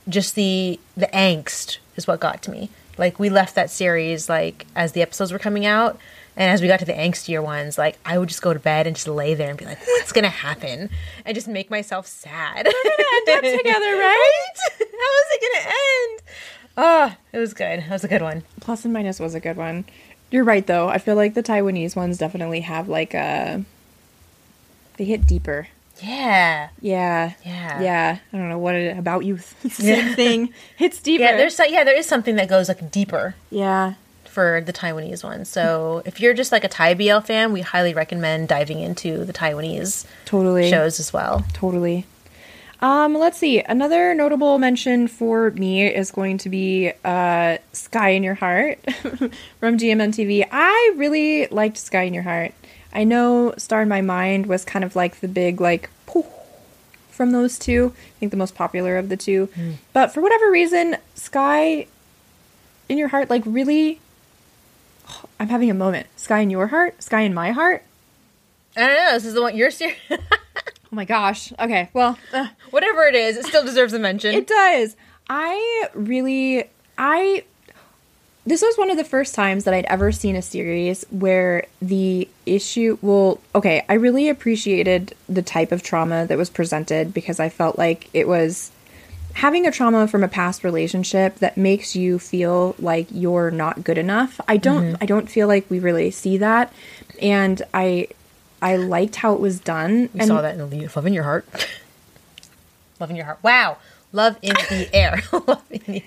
just 0.08 0.36
the 0.36 0.80
the 0.98 1.08
angst 1.08 1.78
is 1.96 2.08
what 2.08 2.20
got 2.20 2.42
to 2.44 2.52
me. 2.52 2.70
Like 2.98 3.20
we 3.20 3.30
left 3.30 3.56
that 3.56 3.70
series 3.70 4.28
like 4.28 4.66
as 4.76 4.92
the 4.92 5.02
episodes 5.02 5.32
were 5.32 5.40
coming 5.40 5.66
out, 5.66 6.00
and 6.36 6.52
as 6.52 6.62
we 6.62 6.68
got 6.68 6.80
to 6.80 6.86
the 6.86 6.94
angstier 6.94 7.44
ones, 7.44 7.78
like 7.78 7.98
I 8.06 8.18
would 8.18 8.30
just 8.30 8.42
go 8.42 8.54
to 8.54 8.60
bed 8.60 8.88
and 8.88 8.96
just 8.96 9.08
lay 9.08 9.34
there 9.34 9.50
and 9.50 9.58
be 9.58 9.66
like, 9.66 9.80
"What's 9.86 10.12
gonna 10.12 10.30
happen?" 10.30 10.90
and 11.26 11.36
just 11.36 11.48
make 11.48 11.70
myself 11.70 12.08
sad. 12.08 12.66
We're 12.66 12.92
gonna 12.92 13.10
end 13.14 13.30
up 13.30 13.58
together, 13.58 13.98
right? 13.98 14.54
How 14.80 15.12
is 15.20 15.28
it 15.32 15.42
gonna 15.42 15.76
end? 15.76 16.22
Oh, 16.82 17.16
it 17.34 17.40
was 17.40 17.54
good. 17.54 17.82
That 17.82 17.90
was 17.90 18.06
a 18.06 18.08
good 18.08 18.22
one. 18.22 18.44
Plus 18.62 18.86
and 18.86 18.94
minus 18.94 19.20
was 19.20 19.36
a 19.36 19.42
good 19.42 19.58
one. 19.58 19.84
You're 20.32 20.44
right 20.44 20.66
though. 20.66 20.88
I 20.90 20.98
feel 21.00 21.16
like 21.16 21.34
the 21.34 21.44
Taiwanese 21.44 21.96
ones 21.96 22.18
definitely 22.18 22.62
have 22.62 22.88
like 22.88 23.14
a 23.14 23.64
they 24.98 25.06
hit 25.06 25.26
deeper. 25.26 25.68
Yeah, 26.02 26.70
Yeah. 26.82 27.34
Yeah. 27.44 27.82
Yeah. 27.82 28.18
I 28.32 28.38
don't 28.38 28.48
know 28.50 28.58
what 28.58 28.76
it 28.76 28.98
about 28.98 29.26
youth. 29.26 29.54
It's 29.66 29.78
the 29.80 29.84
Yeah. 29.88 29.96
same 30.06 30.16
thing. 30.16 30.54
Hits 30.78 31.00
deeper. 31.02 31.24
yeah. 31.24 31.36
There's 31.38 31.60
yeah, 31.68 31.84
there 31.84 31.98
is 31.98 32.06
something 32.06 32.36
that 32.36 32.48
goes 32.48 32.68
like 32.70 32.90
deeper 32.92 33.36
Yeah. 33.52 33.96
for 34.26 34.62
the 34.62 34.72
Taiwanese 34.72 35.24
one. 35.24 35.44
So 35.46 36.02
if 36.06 36.22
you're 36.22 36.34
just 36.34 36.52
like 36.54 36.64
a 36.64 36.70
Thai 36.70 36.94
BL 36.94 37.20
fan, 37.20 37.52
we 37.52 37.62
highly 37.62 37.94
recommend 37.94 38.48
diving 38.48 38.80
into 38.80 39.26
the 39.26 39.34
Taiwanese 39.34 40.06
Totally. 40.26 40.70
shows 40.70 41.00
as 41.00 41.12
well. 41.12 41.46
Totally. 41.54 42.06
Um, 42.82 43.14
let's 43.16 43.38
see. 43.38 43.60
Another 43.60 44.14
notable 44.14 44.58
mention 44.58 45.08
for 45.08 45.52
me 45.52 45.86
is 45.88 46.12
going 46.12 46.38
to 46.40 46.50
be 46.50 46.92
uh, 47.04 47.58
Sky 47.74 48.10
in 48.10 48.24
Your 48.24 48.36
Heart 48.36 48.80
from 49.60 49.78
GMMTV. 49.78 50.48
I 50.52 50.94
really 50.96 51.48
liked 51.48 51.78
Sky 51.78 52.04
in 52.04 52.14
Your 52.14 52.24
Heart. 52.24 52.54
I 52.94 53.04
know 53.04 53.54
Star 53.58 53.82
in 53.82 53.90
My 53.90 54.02
Mind 54.02 54.46
was 54.46 54.64
kind 54.64 54.86
of 54.86 54.96
like 54.96 55.20
the 55.20 55.28
big, 55.28 55.60
like, 55.60 55.90
poof 56.06 56.26
from 57.10 57.34
those 57.34 57.60
two. 57.60 57.94
I 57.96 58.20
think 58.20 58.32
the 58.32 58.38
most 58.38 58.56
popular 58.56 58.98
of 58.98 59.10
the 59.10 59.18
two. 59.18 59.50
But 59.92 60.14
for 60.14 60.22
whatever 60.22 60.50
reason, 60.50 60.98
Sky 61.16 61.86
in 62.90 62.98
your 62.98 63.10
heart, 63.10 63.30
like 63.30 63.44
really. 63.46 64.02
I'm 65.40 65.48
having 65.48 65.70
a 65.70 65.74
moment. 65.74 66.08
Sky 66.18 66.40
in 66.40 66.50
your 66.50 66.68
heart, 66.68 67.02
sky 67.02 67.22
in 67.22 67.34
my 67.34 67.52
heart. 67.52 67.84
I 68.78 68.88
don't 68.88 68.96
know. 68.96 69.14
This 69.14 69.26
is 69.26 69.34
the 69.34 69.42
one 69.42 69.56
you're 69.58 69.72
serious. 69.72 69.98
Oh 70.92 70.96
my 70.96 71.06
gosh. 71.06 71.54
Okay. 71.60 71.90
Well, 71.94 72.18
uh, 72.34 72.48
Whatever 72.72 73.04
it 73.04 73.16
is, 73.16 73.38
it 73.38 73.46
still 73.46 73.64
deserves 73.64 73.94
a 73.94 74.00
mention. 74.00 74.34
It 74.34 74.48
does. 74.48 74.96
I 75.30 75.90
really 75.94 76.64
I 76.98 77.44
this 78.46 78.64
was 78.64 78.76
one 78.78 78.90
of 78.90 78.98
the 78.98 79.04
first 79.04 79.36
times 79.36 79.66
that 79.66 79.76
I'd 79.76 79.86
ever 79.86 80.12
seen 80.12 80.36
a 80.36 80.42
series 80.42 81.06
where 81.12 81.68
the 81.82 82.28
issue 82.48 82.98
well, 83.04 83.40
okay, 83.54 83.86
I 83.88 83.94
really 83.94 84.30
appreciated 84.30 85.14
the 85.28 85.44
type 85.44 85.72
of 85.72 85.84
trauma 85.84 86.26
that 86.26 86.38
was 86.38 86.50
presented 86.50 87.14
because 87.14 87.40
I 87.40 87.50
felt 87.50 87.78
like 87.78 88.10
it 88.14 88.28
was 88.28 88.72
having 89.34 89.68
a 89.68 89.72
trauma 89.72 90.08
from 90.08 90.24
a 90.24 90.28
past 90.28 90.64
relationship 90.64 91.36
that 91.36 91.56
makes 91.56 91.96
you 91.96 92.18
feel 92.18 92.76
like 92.80 93.08
you're 93.12 93.52
not 93.52 93.84
good 93.84 94.00
enough. 94.00 94.42
I 94.48 94.58
don't 94.58 94.98
I 95.00 95.06
don't 95.06 95.30
feel 95.30 95.48
like 95.48 95.70
we 95.70 95.80
really 95.80 96.10
see 96.10 96.38
that 96.38 96.74
and 97.22 97.62
I 97.76 98.08
I 98.62 98.76
liked 98.76 99.18
how 99.18 99.34
it 99.34 99.40
was 99.40 99.60
done. 99.60 100.10
we 100.14 100.20
and 100.20 100.28
saw 100.28 100.42
that 100.42 100.58
in 100.58 100.70
the 100.70 100.90
Love 100.96 101.06
in 101.06 101.14
Your 101.14 101.24
Heart. 101.24 101.46
Love 103.00 103.10
in 103.10 103.16
Your 103.16 103.26
Heart. 103.26 103.40
Wow. 103.44 103.78
Love 104.12 104.38
in 104.42 104.54
the 104.54 104.90
air. 104.94 105.22
Love 105.32 105.64
in 105.70 105.82
the 105.86 106.04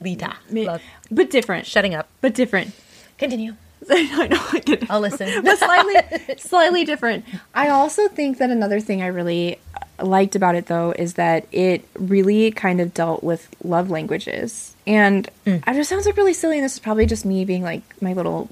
Lita. 0.00 0.36
Love. 0.50 0.82
but 1.10 1.30
different. 1.30 1.66
Shutting 1.66 1.94
up. 1.94 2.08
But 2.20 2.34
different. 2.34 2.72
Continue. 3.18 3.54
I 3.90 4.28
know 4.28 4.42
I 4.52 4.60
get, 4.60 4.90
I'll 4.90 5.00
listen. 5.00 5.42
but 5.44 5.58
slightly 5.58 6.36
slightly 6.38 6.84
different. 6.84 7.24
I 7.54 7.68
also 7.68 8.08
think 8.08 8.38
that 8.38 8.50
another 8.50 8.80
thing 8.80 9.02
I 9.02 9.06
really 9.08 9.58
uh, 9.98 10.06
liked 10.06 10.34
about 10.34 10.54
it 10.54 10.66
though 10.66 10.92
is 10.92 11.14
that 11.14 11.46
it 11.52 11.86
really 11.94 12.50
kind 12.50 12.80
of 12.80 12.94
dealt 12.94 13.22
with 13.22 13.48
love 13.62 13.90
languages. 13.90 14.74
And 14.86 15.28
mm. 15.46 15.62
I 15.66 15.72
know 15.72 15.80
it 15.80 15.84
sounds 15.84 16.06
like 16.06 16.16
really 16.16 16.34
silly 16.34 16.56
and 16.56 16.64
this 16.64 16.74
is 16.74 16.78
probably 16.78 17.06
just 17.06 17.24
me 17.24 17.44
being 17.44 17.62
like 17.62 17.82
my 18.02 18.12
little 18.12 18.48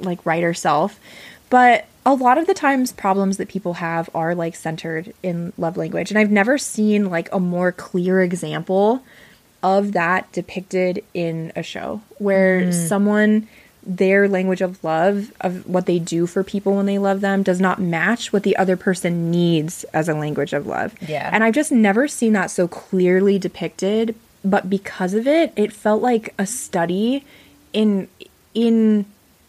like 0.00 0.24
writer 0.24 0.54
self. 0.54 1.00
But 1.50 1.86
a 2.08 2.14
lot 2.14 2.38
of 2.38 2.46
the 2.46 2.54
times 2.54 2.90
problems 2.90 3.36
that 3.36 3.48
people 3.48 3.74
have 3.74 4.08
are 4.14 4.34
like 4.34 4.56
centered 4.56 5.12
in 5.22 5.52
love 5.58 5.76
language. 5.76 6.10
And 6.10 6.18
I've 6.18 6.30
never 6.30 6.56
seen 6.56 7.10
like 7.10 7.30
a 7.34 7.38
more 7.38 7.70
clear 7.70 8.22
example 8.22 9.02
of 9.62 9.92
that 9.92 10.32
depicted 10.32 11.04
in 11.12 11.52
a 11.54 11.62
show 11.62 12.00
where 12.16 12.62
mm. 12.62 12.72
someone 12.72 13.46
their 13.82 14.26
language 14.26 14.62
of 14.62 14.82
love 14.82 15.32
of 15.42 15.66
what 15.66 15.84
they 15.84 15.98
do 15.98 16.26
for 16.26 16.42
people 16.42 16.76
when 16.76 16.86
they 16.86 16.98
love 16.98 17.20
them 17.20 17.42
does 17.42 17.60
not 17.60 17.78
match 17.78 18.32
what 18.32 18.42
the 18.42 18.56
other 18.56 18.76
person 18.76 19.30
needs 19.30 19.84
as 19.92 20.08
a 20.08 20.14
language 20.14 20.54
of 20.54 20.66
love. 20.66 20.94
Yeah. 21.06 21.28
And 21.30 21.44
I've 21.44 21.54
just 21.54 21.72
never 21.72 22.08
seen 22.08 22.32
that 22.32 22.50
so 22.50 22.66
clearly 22.68 23.38
depicted, 23.38 24.14
but 24.42 24.70
because 24.70 25.12
of 25.12 25.26
it, 25.26 25.52
it 25.56 25.74
felt 25.74 26.00
like 26.00 26.32
a 26.38 26.46
study 26.46 27.24
in 27.74 28.08
in 28.54 29.04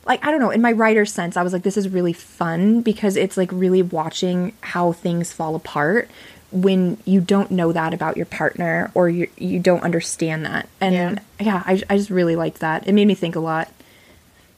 like 0.10 0.26
I 0.26 0.32
don't 0.32 0.40
know, 0.42 0.50
in 0.50 0.62
my 0.62 0.74
writer's 0.74 1.14
sense, 1.14 1.38
I 1.38 1.44
was 1.44 1.54
like 1.54 1.64
this 1.64 1.78
is 1.78 1.88
really 1.88 2.14
fun 2.14 2.82
because 2.82 3.16
it's 3.16 3.38
like 3.38 3.50
really 3.52 3.82
watching 3.82 4.54
how 4.62 4.92
things 4.92 5.32
fall 5.32 5.56
apart 5.56 6.10
when 6.52 6.98
you 7.06 7.22
don't 7.22 7.52
know 7.52 7.72
that 7.72 7.94
about 7.94 8.18
your 8.18 8.26
partner 8.26 8.92
or 8.96 9.08
you 9.08 9.28
you 9.38 9.60
don't 9.60 9.84
understand 9.84 10.46
that. 10.46 10.68
And 10.82 11.22
Yeah. 11.40 11.46
yeah, 11.46 11.64
I, 11.66 11.82
I 11.90 11.98
just 11.98 12.10
really 12.10 12.36
liked 12.36 12.60
that. 12.60 12.88
It 12.88 12.94
made 12.94 13.06
me 13.06 13.16
think 13.16 13.36
a 13.36 13.40
lot. 13.40 13.72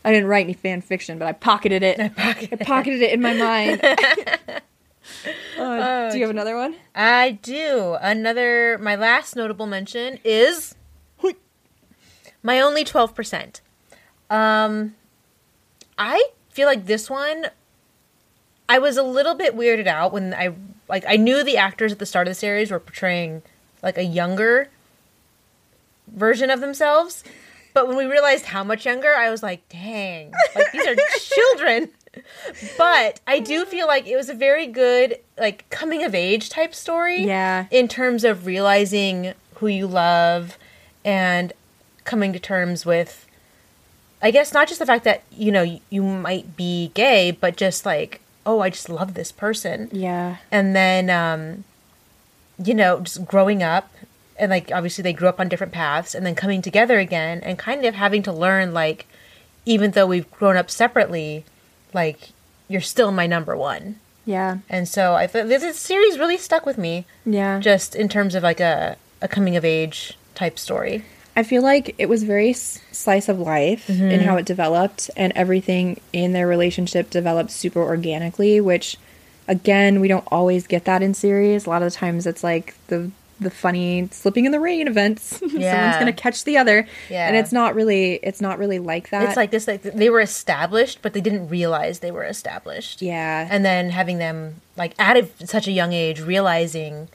I 0.03 0.11
didn't 0.11 0.29
write 0.29 0.45
any 0.45 0.53
fan 0.53 0.81
fiction, 0.81 1.19
but 1.19 1.27
I 1.27 1.33
pocketed 1.33 1.83
it. 1.83 1.99
I 1.99 2.09
pocketed, 2.09 3.01
it 3.01 3.11
in 3.13 3.21
my 3.21 3.33
mind. 3.33 3.81
Uh, 5.57 6.09
do 6.11 6.17
you 6.17 6.23
have 6.23 6.29
another 6.29 6.55
one? 6.55 6.75
I 6.95 7.31
do. 7.31 7.97
Another, 8.01 8.77
my 8.79 8.95
last 8.95 9.35
notable 9.35 9.65
mention 9.67 10.19
is 10.23 10.75
my 12.43 12.59
only 12.61 12.83
12%. 12.83 13.61
Um, 14.29 14.95
I 16.03 16.29
feel 16.49 16.67
like 16.67 16.87
this 16.87 17.09
one, 17.11 17.45
I 18.67 18.79
was 18.79 18.97
a 18.97 19.03
little 19.03 19.35
bit 19.35 19.55
weirded 19.55 19.85
out 19.85 20.11
when 20.11 20.33
I, 20.33 20.53
like, 20.89 21.03
I 21.07 21.15
knew 21.15 21.43
the 21.43 21.57
actors 21.57 21.91
at 21.91 21.99
the 21.99 22.07
start 22.07 22.27
of 22.27 22.31
the 22.31 22.35
series 22.39 22.71
were 22.71 22.79
portraying, 22.79 23.43
like, 23.83 23.99
a 23.99 24.03
younger 24.03 24.69
version 26.07 26.49
of 26.49 26.59
themselves. 26.59 27.23
But 27.75 27.87
when 27.87 27.95
we 27.97 28.05
realized 28.05 28.45
how 28.47 28.63
much 28.63 28.83
younger, 28.85 29.13
I 29.15 29.29
was 29.29 29.43
like, 29.43 29.67
dang, 29.69 30.33
like, 30.55 30.71
these 30.71 30.87
are 30.87 30.95
children. 31.19 31.89
But 32.77 33.21
I 33.27 33.39
do 33.39 33.63
feel 33.65 33.85
like 33.87 34.07
it 34.07 34.15
was 34.17 34.27
a 34.27 34.33
very 34.33 34.65
good, 34.67 35.19
like, 35.37 35.69
coming 35.69 36.03
of 36.03 36.15
age 36.15 36.49
type 36.49 36.73
story 36.73 37.23
Yeah. 37.25 37.67
in 37.69 37.87
terms 37.87 38.23
of 38.23 38.45
realizing 38.47 39.33
who 39.55 39.67
you 39.67 39.85
love 39.87 40.57
and 41.05 41.53
coming 42.03 42.33
to 42.33 42.39
terms 42.39 42.85
with 42.85 43.27
I 44.21 44.31
guess 44.31 44.53
not 44.53 44.67
just 44.67 44.79
the 44.79 44.85
fact 44.85 45.03
that 45.05 45.23
you 45.31 45.51
know 45.51 45.79
you, 45.89 46.03
might 46.03 46.55
be 46.55 46.91
gay 46.93 47.31
but 47.31 47.55
just 47.57 47.85
like 47.85 48.21
oh 48.45 48.59
I 48.61 48.69
just 48.69 48.89
love 48.89 49.13
this 49.13 49.31
person 49.31 49.89
Yeah. 49.91 50.37
and 50.51 50.75
then 50.75 51.09
um 51.09 51.63
you 52.63 52.73
know 52.73 52.99
just 53.01 53.25
growing 53.25 53.63
up 53.63 53.91
and 54.37 54.49
like 54.49 54.71
obviously 54.71 55.01
they 55.03 55.13
grew 55.13 55.27
up 55.27 55.39
on 55.39 55.49
different 55.49 55.73
paths 55.73 56.13
and 56.15 56.25
then 56.25 56.35
coming 56.35 56.61
together 56.61 56.99
again 56.99 57.39
and 57.43 57.57
kind 57.57 57.85
of 57.85 57.95
having 57.95 58.23
to 58.23 58.31
learn 58.31 58.73
like 58.73 59.05
even 59.65 59.91
though 59.91 60.07
we've 60.07 60.29
grown 60.31 60.57
up 60.57 60.69
separately 60.69 61.45
like 61.93 62.29
you're 62.67 62.81
still 62.81 63.11
my 63.11 63.27
number 63.27 63.55
one 63.57 63.95
Yeah. 64.25 64.57
and 64.69 64.87
so 64.87 65.13
I 65.15 65.27
thought 65.27 65.47
this 65.47 65.77
series 65.79 66.17
really 66.19 66.37
stuck 66.37 66.65
with 66.65 66.77
me 66.77 67.05
Yeah. 67.25 67.59
just 67.59 67.95
in 67.95 68.07
terms 68.09 68.33
of 68.35 68.43
like 68.43 68.59
a, 68.59 68.97
a 69.21 69.27
coming 69.27 69.55
of 69.55 69.65
age 69.65 70.17
type 70.35 70.57
story. 70.57 71.03
I 71.35 71.43
feel 71.43 71.61
like 71.61 71.95
it 71.97 72.09
was 72.09 72.23
very 72.23 72.53
slice 72.53 73.29
of 73.29 73.39
life 73.39 73.89
in 73.89 73.97
mm-hmm. 73.97 74.25
how 74.25 74.37
it 74.37 74.45
developed, 74.45 75.09
and 75.15 75.31
everything 75.35 75.99
in 76.11 76.33
their 76.33 76.47
relationship 76.47 77.09
developed 77.09 77.51
super 77.51 77.81
organically. 77.81 78.59
Which, 78.59 78.97
again, 79.47 80.01
we 80.01 80.07
don't 80.07 80.27
always 80.31 80.67
get 80.67 80.85
that 80.85 81.01
in 81.01 81.13
series. 81.13 81.65
A 81.65 81.69
lot 81.69 81.81
of 81.81 81.91
the 81.91 81.95
times, 81.95 82.27
it's 82.27 82.43
like 82.43 82.75
the 82.87 83.11
the 83.41 83.49
funny 83.49 84.07
slipping 84.11 84.45
in 84.45 84.51
the 84.51 84.59
rain 84.59 84.87
events. 84.87 85.23
Someone's 85.39 85.63
gonna 85.63 86.13
catch 86.13 86.43
the 86.43 86.57
other, 86.57 86.87
Yeah. 87.09 87.27
and 87.27 87.35
it's 87.35 87.51
not 87.51 87.75
really 87.75 88.19
it's 88.21 88.39
not 88.39 88.59
really 88.59 88.79
like 88.79 89.09
that. 89.09 89.23
It's 89.23 89.35
like 89.35 89.51
this 89.51 89.67
like 89.67 89.81
they 89.81 90.09
were 90.09 90.19
established 90.21 90.99
but 91.01 91.13
they 91.13 91.21
didn't 91.21 91.49
realize 91.49 91.99
they 91.99 92.11
were 92.11 92.23
established. 92.23 93.01
yeah, 93.01 93.47
And 93.49 93.65
then 93.65 93.89
having 93.89 94.19
them 94.19 94.61
like 94.77 94.93
at 94.99 95.17
a, 95.17 95.27
such 95.47 95.67
a 95.67 95.71
young 95.71 95.91
age 95.91 96.21
realizing 96.21 97.09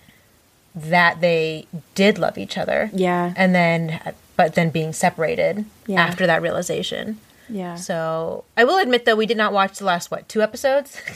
that 0.76 1.20
they 1.22 1.66
did 1.94 2.18
love 2.18 2.36
each 2.38 2.56
other. 2.58 2.90
yeah, 2.92 3.32
And 3.36 3.54
then 3.54 4.00
but 4.36 4.54
then 4.54 4.68
being 4.70 4.92
separated 4.92 5.64
Yeah. 5.86 6.02
after 6.04 6.26
that 6.26 6.42
realization. 6.42 7.18
yeah. 7.48 7.76
So, 7.76 8.44
I 8.56 8.64
will 8.64 8.76
admit 8.78 9.06
though 9.06 9.16
we 9.16 9.24
did 9.26 9.38
not 9.38 9.52
watch 9.54 9.78
the 9.78 9.84
last 9.86 10.10
what, 10.10 10.28
two 10.28 10.42
episodes? 10.42 11.00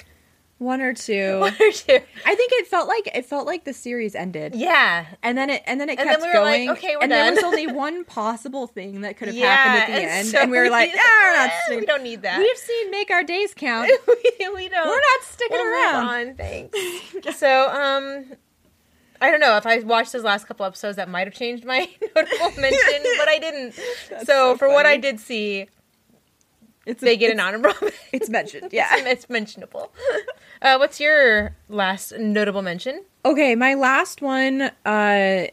One 0.59 0.81
or 0.83 0.93
two. 0.93 1.39
One 1.41 1.55
or 1.55 1.73
two. 1.73 2.01
I 2.27 2.35
think 2.35 2.53
it 2.53 2.67
felt 2.67 2.87
like 2.89 3.09
it 3.15 3.25
felt 3.27 3.47
like 3.47 3.65
the 3.65 3.73
series 3.73 4.15
ended. 4.15 4.55
Yeah. 4.55 5.07
And 5.23 5.37
then 5.39 5.49
it 5.51 5.63
and 5.67 5.81
then 5.81 5.89
it 5.89 5.99
And 5.99 6.07
kept 6.09 6.21
then 6.21 6.31
we 6.33 6.39
were 6.39 6.45
like, 6.45 6.59
going. 6.59 6.71
okay, 6.71 6.97
we're 6.97 7.03
and 7.05 7.13
there 7.13 7.31
was 7.33 7.43
only 7.43 7.67
one 7.67 8.05
possible 8.21 8.67
thing 8.67 9.01
that 9.03 9.17
could 9.17 9.29
have 9.29 9.37
Yeah, 9.37 9.55
happened 9.55 9.95
at 9.95 10.01
the 10.01 10.11
end, 10.11 10.29
so 10.29 10.39
and 10.39 10.51
we 10.51 10.59
were 10.59 10.69
like, 10.71 10.93
we- 10.93 11.01
"Ah, 11.03 11.51
eh, 11.71 11.77
we 11.77 11.87
don't 11.87 12.03
need 12.03 12.21
that." 12.23 12.39
We've 12.39 12.57
seen 12.59 12.91
make 12.91 13.11
our 13.11 13.23
days 13.25 13.55
count. 13.55 13.91
we, 14.07 14.49
we 14.55 14.69
don't. 14.69 14.87
We're 14.87 14.95
not 14.95 15.23
sticking 15.23 15.57
We'll 15.57 15.73
around. 15.95 16.29
on, 16.29 16.35
thanks. 16.35 16.79
so, 17.39 17.69
um, 17.71 18.25
I 19.21 19.31
don't 19.31 19.41
know 19.41 19.57
if 19.57 19.67
I 19.67 19.79
watched 19.81 20.13
those 20.13 20.25
last 20.25 20.47
couple 20.47 20.65
episodes, 20.67 20.97
that 20.97 21.09
might 21.09 21.27
have 21.27 21.35
changed 21.35 21.65
my 21.65 21.79
notable 22.17 22.61
mention, 22.61 23.03
but 23.19 23.29
I 23.29 23.39
didn't. 23.41 23.75
so, 24.09 24.25
so 24.25 24.57
for 24.57 24.69
what 24.69 24.87
I 24.87 24.97
did 24.97 25.21
see, 25.21 25.67
It's 26.87 27.01
they 27.03 27.17
get 27.17 27.31
an 27.33 27.41
honorable. 27.41 27.75
It's 28.13 28.29
mentioned. 28.31 28.73
yeah, 28.73 28.89
Yeah. 28.97 29.09
it's 29.09 29.29
mentionable. 29.29 29.93
Uh, 30.63 30.77
what's 30.79 31.01
your 31.01 31.55
last 31.69 32.13
notable 32.19 32.63
mention? 32.63 33.05
Okay, 33.25 33.55
my 33.55 33.75
last 33.75 34.23
one, 34.23 34.71
uh, 34.87 35.47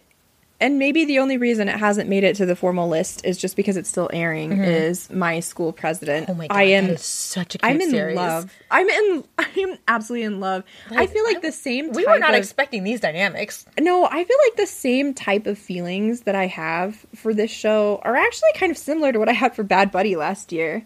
and 0.59 0.79
maybe 0.79 1.05
the 1.05 1.19
only 1.19 1.37
reason 1.37 1.69
it 1.69 1.77
hasn't 1.77 2.09
made 2.09 2.23
it 2.23 2.35
to 2.37 2.45
the 2.45 2.55
formal 2.55 2.89
list 2.89 3.23
is 3.23 3.37
just 3.37 3.55
because 3.55 3.77
it's 3.77 3.89
still 3.89 4.09
airing. 4.11 4.53
Is 4.53 5.09
my 5.11 5.39
school 5.39 5.71
president? 5.71 6.23
Mm-hmm. 6.23 6.31
Oh 6.31 6.35
my 6.35 6.47
god, 6.47 6.57
I 6.57 6.63
am. 6.63 6.97
such 6.97 7.55
a 7.55 7.57
cute 7.59 7.71
I'm 7.71 7.81
in 7.81 7.91
series. 7.91 8.15
love. 8.15 8.51
I'm 8.71 8.89
in. 8.89 9.23
I'm 9.37 9.77
absolutely 9.87 10.25
in 10.25 10.39
love. 10.39 10.63
I 10.89 11.05
feel 11.05 11.23
like 11.25 11.41
the 11.41 11.51
same. 11.51 11.91
We 11.91 12.05
were 12.05 12.17
not 12.17 12.31
of, 12.31 12.37
expecting 12.37 12.83
these 12.83 12.99
dynamics. 12.99 13.65
No, 13.79 14.05
I 14.05 14.23
feel 14.23 14.37
like 14.47 14.55
the 14.57 14.65
same 14.67 15.13
type 15.13 15.45
of 15.45 15.57
feelings 15.57 16.21
that 16.21 16.35
I 16.35 16.47
have 16.47 17.05
for 17.15 17.33
this 17.33 17.51
show 17.51 18.01
are 18.03 18.15
actually 18.15 18.49
kind 18.55 18.71
of 18.71 18.77
similar 18.77 19.11
to 19.11 19.19
what 19.19 19.29
I 19.29 19.33
had 19.33 19.55
for 19.55 19.63
Bad 19.63 19.91
Buddy 19.91 20.15
last 20.15 20.51
year. 20.51 20.85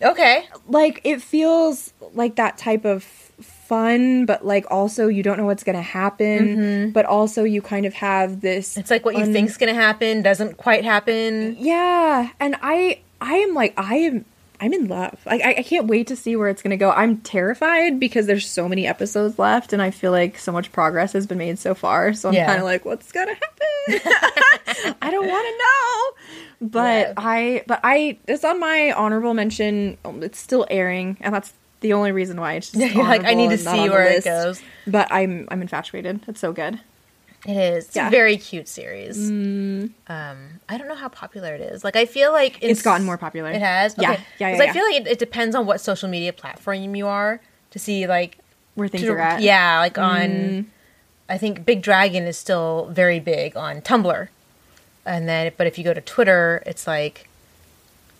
Okay, 0.00 0.46
Like 0.66 1.00
it 1.04 1.22
feels 1.22 1.92
like 2.14 2.36
that 2.36 2.58
type 2.58 2.84
of 2.84 3.04
fun, 3.72 4.26
but 4.26 4.44
like 4.44 4.66
also 4.70 5.08
you 5.08 5.22
don't 5.22 5.38
know 5.38 5.46
what's 5.46 5.64
going 5.64 5.76
to 5.76 5.90
happen, 6.00 6.90
but 6.92 7.04
also 7.06 7.44
you 7.44 7.60
kind 7.62 7.86
of 7.86 7.94
have 7.94 8.40
this 8.40 8.72
Mm-hmm. 8.72 8.80
it's 8.80 8.90
like 8.90 9.04
what 9.06 9.16
you 9.16 9.22
un- 9.24 9.32
think's 9.32 9.56
gonna 9.56 9.74
happen 9.88 10.22
doesn't 10.22 10.56
quite 10.66 10.84
happen. 10.84 11.56
Yeah, 11.58 12.28
and 12.38 12.56
I 12.62 13.00
I 13.20 13.34
am 13.44 13.54
like 13.54 13.72
I 13.78 13.94
am 14.08 14.24
I'm 14.60 14.72
in 14.72 14.86
love. 14.88 15.18
Like 15.26 15.40
I, 15.42 15.50
I 15.58 15.62
can't 15.62 15.86
wait 15.88 16.06
to 16.08 16.16
see 16.16 16.36
where 16.36 16.48
it's 16.52 16.62
gonna 16.62 16.76
go. 16.76 16.90
I'm 17.02 17.18
terrified 17.36 17.98
because 17.98 18.26
there's 18.26 18.46
so 18.48 18.68
many 18.68 18.86
episodes 18.86 19.38
left, 19.38 19.72
and 19.72 19.80
I 19.82 19.90
feel 19.90 20.12
like 20.12 20.38
so 20.38 20.52
much 20.52 20.70
progress 20.70 21.12
has 21.14 21.26
been 21.26 21.38
made 21.38 21.58
so 21.58 21.74
far. 21.74 22.12
So 22.14 22.28
I'm 22.28 22.34
Yeah. 22.34 22.46
kind 22.46 22.58
of 22.58 22.64
like, 22.72 22.84
what's 22.84 23.10
gonna 23.10 23.34
happen? 23.44 24.94
I 25.02 25.10
don't 25.10 25.26
want 25.34 25.46
to 25.50 25.54
know. 25.64 26.68
But 26.68 27.06
Yeah. 27.08 27.14
I, 27.16 27.64
but 27.66 27.80
I, 27.82 28.18
it's 28.28 28.44
on 28.44 28.60
my 28.60 28.92
honorable 28.92 29.34
mention. 29.34 29.98
It's 30.04 30.38
still 30.38 30.64
airing, 30.70 31.16
and 31.20 31.34
that's 31.34 31.52
the 31.82 31.92
only 31.92 32.10
reason 32.12 32.40
why 32.40 32.54
it's 32.54 32.70
just 32.70 32.94
You're 32.94 33.04
like, 33.04 33.24
I 33.24 33.34
need 33.34 33.50
to 33.50 33.54
honorable 33.54 33.54
and 33.54 33.64
not 33.64 33.74
see 33.74 33.90
where 33.90 34.04
it 34.06 34.24
goes. 34.24 34.62
But 34.86 35.08
I'm, 35.12 35.46
I'm 35.50 35.60
infatuated. 35.62 36.20
It's 36.26 36.40
so 36.40 36.52
good. 36.52 36.80
It 37.46 37.56
is. 37.56 37.86
It's 37.88 37.96
Yeah. 37.96 38.04
Mm. 38.04 38.08
a 38.08 38.10
very 38.10 38.36
cute 38.36 38.68
series. 38.68 39.28
Um, 39.28 39.90
I 40.68 40.78
don't 40.78 40.88
know 40.88 40.94
how 40.94 41.08
popular 41.08 41.54
it 41.54 41.60
is. 41.60 41.84
Like, 41.84 41.96
I 41.96 42.06
feel 42.06 42.32
like 42.32 42.58
It's 42.62 42.82
gotten 42.82 43.04
more 43.04 43.18
popular. 43.18 43.50
It 43.50 43.60
has. 43.60 43.94
Yeah. 43.98 44.12
Okay. 44.12 44.22
Yeah, 44.38 44.48
yeah, 44.48 44.52
'Cause 44.54 44.60
I 44.60 44.64
yeah. 44.66 44.72
feel 44.72 44.84
like 44.84 44.94
it, 45.02 45.06
it 45.08 45.18
depends 45.18 45.54
on 45.56 45.66
what 45.66 45.80
social 45.80 46.08
media 46.08 46.32
platform 46.32 46.94
you 46.94 47.06
are 47.06 47.40
to 47.72 47.78
see 47.78 48.06
like 48.06 48.38
Where 48.76 48.88
things 48.88 49.04
to- 49.04 49.12
are 49.12 49.18
at. 49.18 49.42
Yeah, 49.42 49.78
like 49.80 49.98
on. 49.98 50.20
Mm. 50.30 50.64
I 51.28 51.38
think 51.38 51.64
Big 51.64 51.82
Dragon 51.82 52.24
is 52.24 52.36
still 52.36 52.88
very 52.92 53.18
big 53.18 53.56
on 53.56 53.80
Tumblr, 53.80 54.28
and 55.06 55.28
then 55.28 55.52
but 55.56 55.66
if 55.66 55.78
you 55.78 55.84
go 55.84 55.94
to 55.94 56.00
Twitter, 56.00 56.62
it's 56.66 56.86
like 56.86 57.26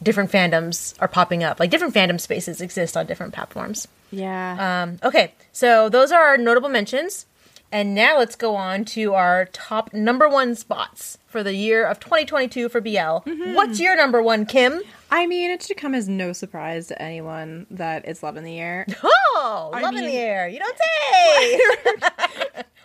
different 0.02 0.30
fandoms 0.30 0.94
are 1.00 1.08
popping 1.08 1.44
up. 1.44 1.60
Like 1.60 1.70
different 1.70 1.94
fandom 1.94 2.20
spaces 2.20 2.60
exist 2.60 2.96
on 2.96 3.06
different 3.06 3.32
platforms. 3.32 3.88
Yeah. 4.10 4.82
Um, 4.82 4.98
okay, 5.02 5.32
so 5.52 5.88
those 5.88 6.12
are 6.12 6.22
our 6.22 6.38
notable 6.38 6.68
mentions. 6.68 7.26
And 7.72 7.94
now 7.94 8.18
let's 8.18 8.36
go 8.36 8.54
on 8.54 8.84
to 8.86 9.14
our 9.14 9.46
top 9.46 9.94
number 9.94 10.28
one 10.28 10.54
spots 10.54 11.16
for 11.26 11.42
the 11.42 11.54
year 11.54 11.86
of 11.86 11.98
2022 12.00 12.68
for 12.68 12.82
BL. 12.82 12.90
Mm-hmm. 12.90 13.54
What's 13.54 13.80
your 13.80 13.96
number 13.96 14.22
one, 14.22 14.44
Kim? 14.44 14.82
I 15.10 15.26
mean, 15.26 15.50
it 15.50 15.62
should 15.62 15.78
come 15.78 15.94
as 15.94 16.06
no 16.06 16.34
surprise 16.34 16.88
to 16.88 17.00
anyone 17.00 17.66
that 17.70 18.04
it's 18.06 18.22
Love 18.22 18.36
in 18.36 18.44
the 18.44 18.60
Air. 18.60 18.86
Oh, 19.34 19.70
I 19.72 19.80
love 19.80 19.96
in 19.96 20.04
the 20.04 20.16
air. 20.16 20.46
You 20.46 20.60
don't 20.60 20.78
say. 20.78 21.60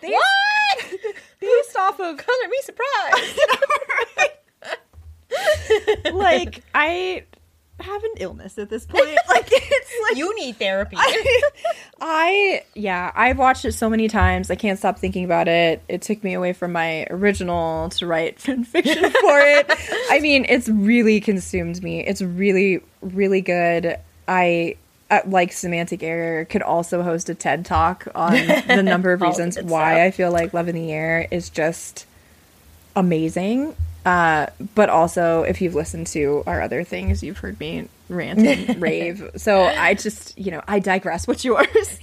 what? 0.00 0.86
Based 1.40 1.76
off 1.76 2.00
of 2.00 2.16
Color 2.16 2.48
me 2.48 2.58
surprised. 2.62 3.40
Like 6.12 6.62
I 6.74 7.24
have 7.80 8.02
an 8.02 8.10
illness 8.18 8.58
at 8.58 8.70
this 8.70 8.86
point. 8.86 9.04
Like 9.28 9.48
it's 9.52 9.92
like 10.08 10.16
you 10.16 10.34
need 10.36 10.56
therapy. 10.56 10.96
I 12.00 12.62
yeah, 12.74 13.12
I've 13.14 13.38
watched 13.38 13.64
it 13.64 13.72
so 13.72 13.88
many 13.88 14.08
times. 14.08 14.50
I 14.50 14.54
can't 14.54 14.78
stop 14.78 14.98
thinking 14.98 15.24
about 15.24 15.48
it. 15.48 15.82
It 15.88 16.02
took 16.02 16.24
me 16.24 16.34
away 16.34 16.54
from 16.54 16.72
my 16.72 17.06
original 17.10 17.90
to 17.90 18.06
write 18.06 18.40
fan 18.40 18.64
fiction 18.64 19.10
for 19.10 19.38
it. 19.40 19.66
I 20.10 20.18
mean, 20.20 20.46
it's 20.48 20.68
really 20.68 21.20
consumed 21.20 21.82
me. 21.82 22.04
It's 22.04 22.22
really 22.22 22.80
really 23.00 23.42
good. 23.42 23.98
I 24.26 24.76
uh, 25.10 25.20
like 25.26 25.52
semantic 25.52 26.02
error 26.02 26.44
could 26.46 26.62
also 26.62 27.02
host 27.02 27.28
a 27.28 27.34
TED 27.34 27.64
talk 27.64 28.08
on 28.14 28.32
the 28.66 28.82
number 28.82 29.12
of 29.12 29.20
reasons 29.22 29.60
why. 29.60 30.04
I 30.04 30.10
feel 30.10 30.32
like 30.32 30.52
Love 30.52 30.68
in 30.68 30.74
the 30.74 30.90
Air 30.90 31.28
is 31.30 31.48
just 31.50 32.06
amazing. 32.96 33.76
Uh, 34.04 34.46
but 34.74 34.88
also, 34.88 35.42
if 35.42 35.60
you've 35.60 35.74
listened 35.74 36.06
to 36.08 36.42
our 36.46 36.60
other 36.62 36.84
things, 36.84 37.22
you've 37.22 37.38
heard 37.38 37.58
me 37.60 37.88
rant 38.08 38.38
and 38.40 38.80
rave. 38.82 39.28
So 39.36 39.62
I 39.64 39.94
just, 39.94 40.38
you 40.38 40.50
know, 40.50 40.62
I 40.66 40.78
digress. 40.78 41.26
What's 41.26 41.44
yours? 41.44 41.98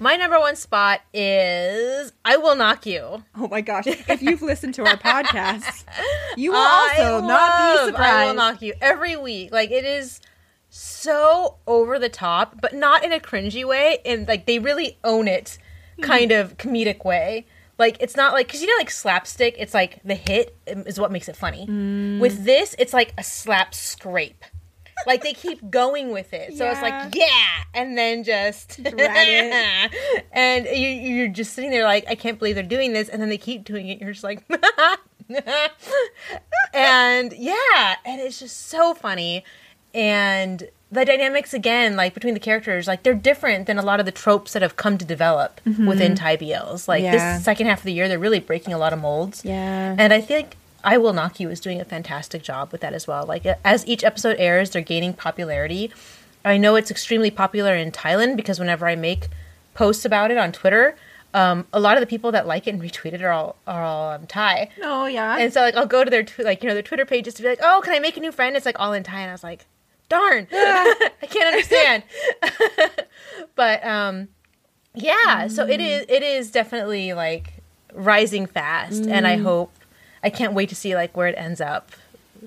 My 0.00 0.14
number 0.14 0.38
one 0.38 0.54
spot 0.54 1.00
is 1.12 2.12
I 2.24 2.36
Will 2.36 2.54
Knock 2.54 2.86
You. 2.86 3.24
Oh 3.36 3.48
my 3.48 3.60
gosh! 3.60 3.88
If 3.88 4.22
you've 4.22 4.42
listened 4.42 4.74
to 4.74 4.86
our 4.86 4.96
podcast, 4.96 5.84
you 6.36 6.52
will 6.52 6.58
I 6.58 6.94
also 7.00 7.26
not 7.26 7.86
be 7.86 7.92
love 7.92 8.00
I 8.00 8.26
Will. 8.26 8.34
Knock 8.34 8.62
You 8.62 8.74
every 8.80 9.16
week. 9.16 9.52
Like 9.52 9.72
it 9.72 9.84
is 9.84 10.20
so 10.70 11.56
over 11.66 11.98
the 11.98 12.08
top, 12.08 12.60
but 12.60 12.74
not 12.74 13.04
in 13.04 13.12
a 13.12 13.18
cringy 13.18 13.66
way. 13.66 13.98
And 14.04 14.28
like 14.28 14.46
they 14.46 14.60
really 14.60 14.98
own 15.02 15.26
it, 15.26 15.58
kind 16.00 16.30
of 16.30 16.56
comedic 16.56 17.04
way. 17.04 17.46
Like 17.78 17.96
it's 18.00 18.16
not 18.16 18.32
like 18.32 18.48
because 18.48 18.60
you 18.60 18.66
know 18.66 18.78
like 18.78 18.90
slapstick. 18.90 19.54
It's 19.58 19.72
like 19.72 20.00
the 20.04 20.14
hit 20.14 20.58
is 20.66 20.98
what 20.98 21.12
makes 21.12 21.28
it 21.28 21.36
funny. 21.36 21.66
Mm. 21.66 22.18
With 22.18 22.44
this, 22.44 22.74
it's 22.78 22.92
like 22.92 23.14
a 23.16 23.22
slap 23.22 23.74
scrape. 23.74 24.44
Like 25.06 25.22
they 25.22 25.32
keep 25.32 25.70
going 25.70 26.10
with 26.10 26.34
it, 26.34 26.56
so 26.56 26.68
it's 26.68 26.82
like 26.82 27.14
yeah, 27.14 27.62
and 27.72 27.96
then 27.96 28.24
just 28.24 28.80
and 30.32 30.66
you, 30.66 30.88
you're 30.88 31.28
just 31.28 31.52
sitting 31.52 31.70
there 31.70 31.84
like 31.84 32.04
I 32.08 32.16
can't 32.16 32.36
believe 32.36 32.56
they're 32.56 32.64
doing 32.64 32.92
this, 32.92 33.08
and 33.08 33.22
then 33.22 33.28
they 33.28 33.38
keep 33.38 33.64
doing 33.64 33.88
it. 33.88 34.00
You're 34.00 34.10
just 34.10 34.24
like, 34.24 34.42
and 36.74 37.32
yeah, 37.32 37.94
and 38.04 38.20
it's 38.20 38.40
just 38.40 38.66
so 38.66 38.92
funny, 38.92 39.44
and 39.98 40.68
the 40.90 41.04
dynamics 41.04 41.52
again, 41.52 41.96
like 41.96 42.14
between 42.14 42.32
the 42.32 42.40
characters, 42.40 42.86
like 42.86 43.02
they're 43.02 43.12
different 43.12 43.66
than 43.66 43.76
a 43.78 43.82
lot 43.82 44.00
of 44.00 44.06
the 44.06 44.12
tropes 44.12 44.54
that 44.54 44.62
have 44.62 44.76
come 44.76 44.96
to 44.96 45.04
develop 45.04 45.60
within 45.86 46.14
Thai 46.14 46.38
BLs. 46.38 46.88
Like 46.88 47.02
Yeah. 47.02 47.12
this 47.36 47.44
second 47.44 47.66
half 47.66 47.80
of 47.80 47.84
the 47.84 47.92
year, 47.92 48.08
they're 48.08 48.18
really 48.18 48.40
breaking 48.40 48.72
a 48.72 48.78
lot 48.78 48.94
of 48.94 48.98
molds. 49.00 49.44
Yeah. 49.44 49.94
And 49.98 50.12
I 50.14 50.22
think 50.22 50.56
I 50.82 50.96
Will 50.96 51.12
Knock 51.12 51.40
You 51.40 51.50
is 51.50 51.60
doing 51.60 51.78
a 51.80 51.84
fantastic 51.84 52.42
job 52.42 52.72
with 52.72 52.80
that 52.80 52.94
as 52.94 53.06
well. 53.06 53.26
Like 53.26 53.44
as 53.64 53.86
each 53.86 54.02
episode 54.02 54.36
airs, 54.38 54.70
they're 54.70 54.80
gaining 54.80 55.12
popularity. 55.12 55.92
I 56.44 56.56
know 56.56 56.76
it's 56.76 56.90
extremely 56.90 57.30
popular 57.30 57.74
in 57.74 57.92
Thailand 57.92 58.36
because 58.36 58.58
whenever 58.58 58.86
I 58.86 58.94
make 58.96 59.28
posts 59.74 60.06
about 60.06 60.30
it 60.30 60.38
on 60.38 60.52
Twitter, 60.52 60.96
um, 61.34 61.66
a 61.74 61.80
lot 61.80 61.98
of 61.98 62.00
the 62.00 62.06
people 62.06 62.32
that 62.32 62.46
like 62.46 62.66
it 62.66 62.70
and 62.72 62.80
retweet 62.86 63.12
it 63.12 63.20
are 63.20 63.30
all 63.32 63.56
are 63.66 63.82
all 63.84 64.10
um, 64.12 64.26
Thai. 64.26 64.70
oh 64.82 65.04
yeah. 65.04 65.36
And 65.36 65.52
so 65.52 65.60
like 65.60 65.74
I'll 65.74 65.84
go 65.86 66.02
to 66.02 66.08
their 66.10 66.22
tw- 66.22 66.38
like 66.38 66.62
you 66.62 66.68
know 66.68 66.74
their 66.74 66.82
Twitter 66.82 67.04
pages 67.04 67.34
to 67.34 67.42
be 67.42 67.48
like, 67.48 67.58
oh, 67.62 67.82
can 67.84 67.92
I 67.92 67.98
make 67.98 68.16
a 68.16 68.20
new 68.20 68.32
friend? 68.32 68.56
It's 68.56 68.64
like 68.64 68.80
all 68.80 68.94
in 68.94 69.02
Thai, 69.02 69.20
and 69.20 69.28
I 69.30 69.34
was 69.34 69.44
like, 69.44 69.66
darn, 70.08 70.46
I 70.52 71.10
can't 71.28 71.46
understand. 71.46 72.02
but 73.54 73.84
um, 73.84 74.28
yeah, 74.94 75.48
so 75.48 75.66
it 75.66 75.80
is 75.80 76.06
it 76.08 76.22
is 76.22 76.50
definitely 76.50 77.12
like 77.12 77.54
rising 77.92 78.46
fast, 78.46 79.06
and 79.06 79.26
I 79.26 79.36
hope 79.36 79.72
I 80.22 80.30
can't 80.30 80.52
wait 80.54 80.68
to 80.70 80.74
see 80.74 80.94
like 80.94 81.16
where 81.16 81.28
it 81.28 81.34
ends 81.38 81.60
up. 81.60 81.90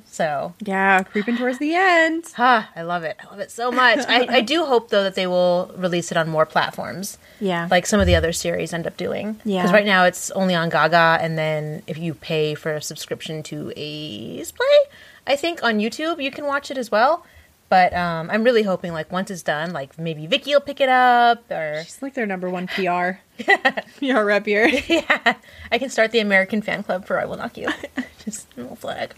So 0.05 0.53
yeah, 0.61 1.03
creeping 1.03 1.35
towards 1.37 1.57
the 1.59 1.75
end. 1.75 2.25
ah, 2.37 2.69
I 2.77 2.81
love 2.83 3.03
it. 3.03 3.17
I 3.21 3.29
love 3.29 3.39
it 3.39 3.51
so 3.51 3.71
much. 3.71 3.99
I, 4.07 4.25
I 4.37 4.41
do 4.41 4.63
hope 4.65 4.89
though 4.89 5.03
that 5.03 5.15
they 5.15 5.27
will 5.27 5.69
release 5.75 6.11
it 6.11 6.17
on 6.17 6.29
more 6.29 6.45
platforms 6.45 7.17
Yeah. 7.41 7.67
like 7.69 7.85
some 7.85 7.99
of 7.99 8.07
the 8.07 8.15
other 8.15 8.31
series 8.31 8.73
end 8.73 8.87
up 8.87 8.95
doing. 8.95 9.41
Yeah. 9.43 9.61
Because 9.63 9.73
right 9.73 9.85
now 9.85 10.05
it's 10.05 10.31
only 10.31 10.55
on 10.55 10.69
Gaga, 10.69 11.17
and 11.21 11.37
then 11.37 11.83
if 11.87 11.97
you 11.97 12.13
pay 12.13 12.55
for 12.55 12.73
a 12.75 12.81
subscription 12.81 13.43
to 13.43 13.73
AIS 13.75 14.53
Play, 14.53 14.77
I 15.27 15.35
think 15.35 15.61
on 15.61 15.79
YouTube 15.79 16.23
you 16.23 16.31
can 16.31 16.45
watch 16.45 16.71
it 16.71 16.77
as 16.77 16.89
well. 16.89 17.25
But 17.71 17.93
um, 17.93 18.29
I'm 18.29 18.43
really 18.43 18.63
hoping 18.63 18.91
like 18.91 19.13
once 19.13 19.31
it's 19.31 19.43
done, 19.43 19.71
like 19.71 19.97
maybe 19.97 20.27
Viki 20.27 20.47
will 20.47 20.59
pick 20.59 20.81
it 20.81 20.89
up, 20.89 21.49
or 21.49 21.75
It's 21.75 22.01
like 22.01 22.15
their 22.15 22.25
number 22.25 22.49
one 22.49 22.67
PR. 22.67 23.11
PR 23.97 24.25
rep 24.25 24.45
here. 24.45 24.67
yeah, 24.89 25.35
I 25.71 25.77
can 25.77 25.89
start 25.89 26.11
the 26.11 26.19
American 26.19 26.61
fan 26.61 26.83
club 26.83 27.05
for 27.05 27.17
I 27.17 27.23
Will 27.23 27.37
Knock 27.37 27.55
You. 27.55 27.69
Just 28.25 28.45
a 28.57 28.63
little 28.63 28.75
flag. 28.75 29.15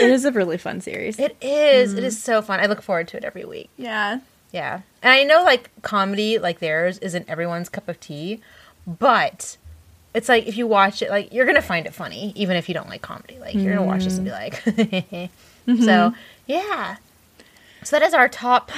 it 0.00 0.08
is 0.08 0.24
a 0.24 0.32
really 0.32 0.56
fun 0.56 0.80
series. 0.80 1.18
It 1.18 1.36
is. 1.42 1.92
It 1.92 2.02
is 2.02 2.14
mm-hmm. 2.14 2.32
so 2.32 2.40
fun. 2.40 2.60
I 2.60 2.64
look 2.64 2.80
forward 2.80 3.08
to 3.08 3.18
it 3.18 3.24
every 3.24 3.44
week. 3.44 3.68
yeah. 3.76 4.20
Yeah. 4.50 4.80
And 5.02 5.12
I 5.12 5.24
know 5.24 5.44
like 5.44 5.68
comedy 5.82 6.38
like 6.38 6.60
theirs 6.60 6.96
isn't 7.00 7.28
everyone's 7.28 7.68
cup 7.68 7.90
of 7.90 8.00
tea, 8.00 8.40
but 8.86 9.58
it's 10.14 10.30
like 10.30 10.46
if 10.46 10.56
you 10.56 10.66
watch 10.66 11.02
it 11.02 11.10
like 11.10 11.30
you're 11.30 11.44
going 11.44 11.56
to 11.56 11.60
find 11.62 11.84
it 11.84 11.92
funny 11.92 12.32
even 12.36 12.56
if 12.56 12.70
you 12.70 12.74
don't 12.74 12.88
like 12.88 13.02
comedy. 13.02 13.38
Like 13.38 13.52
you're 13.52 13.74
going 13.74 13.76
to 13.76 13.82
watch 13.82 14.04
this 14.04 14.16
and 14.16 14.24
be 14.24 14.30
mm-hmm. 14.30 15.20
like 15.20 15.30
So, 15.66 15.72
mm-hmm. 15.74 16.16
yeah. 16.46 16.96
So 17.84 17.98
that 17.98 18.02
is 18.02 18.14
our 18.14 18.28
top 18.28 18.70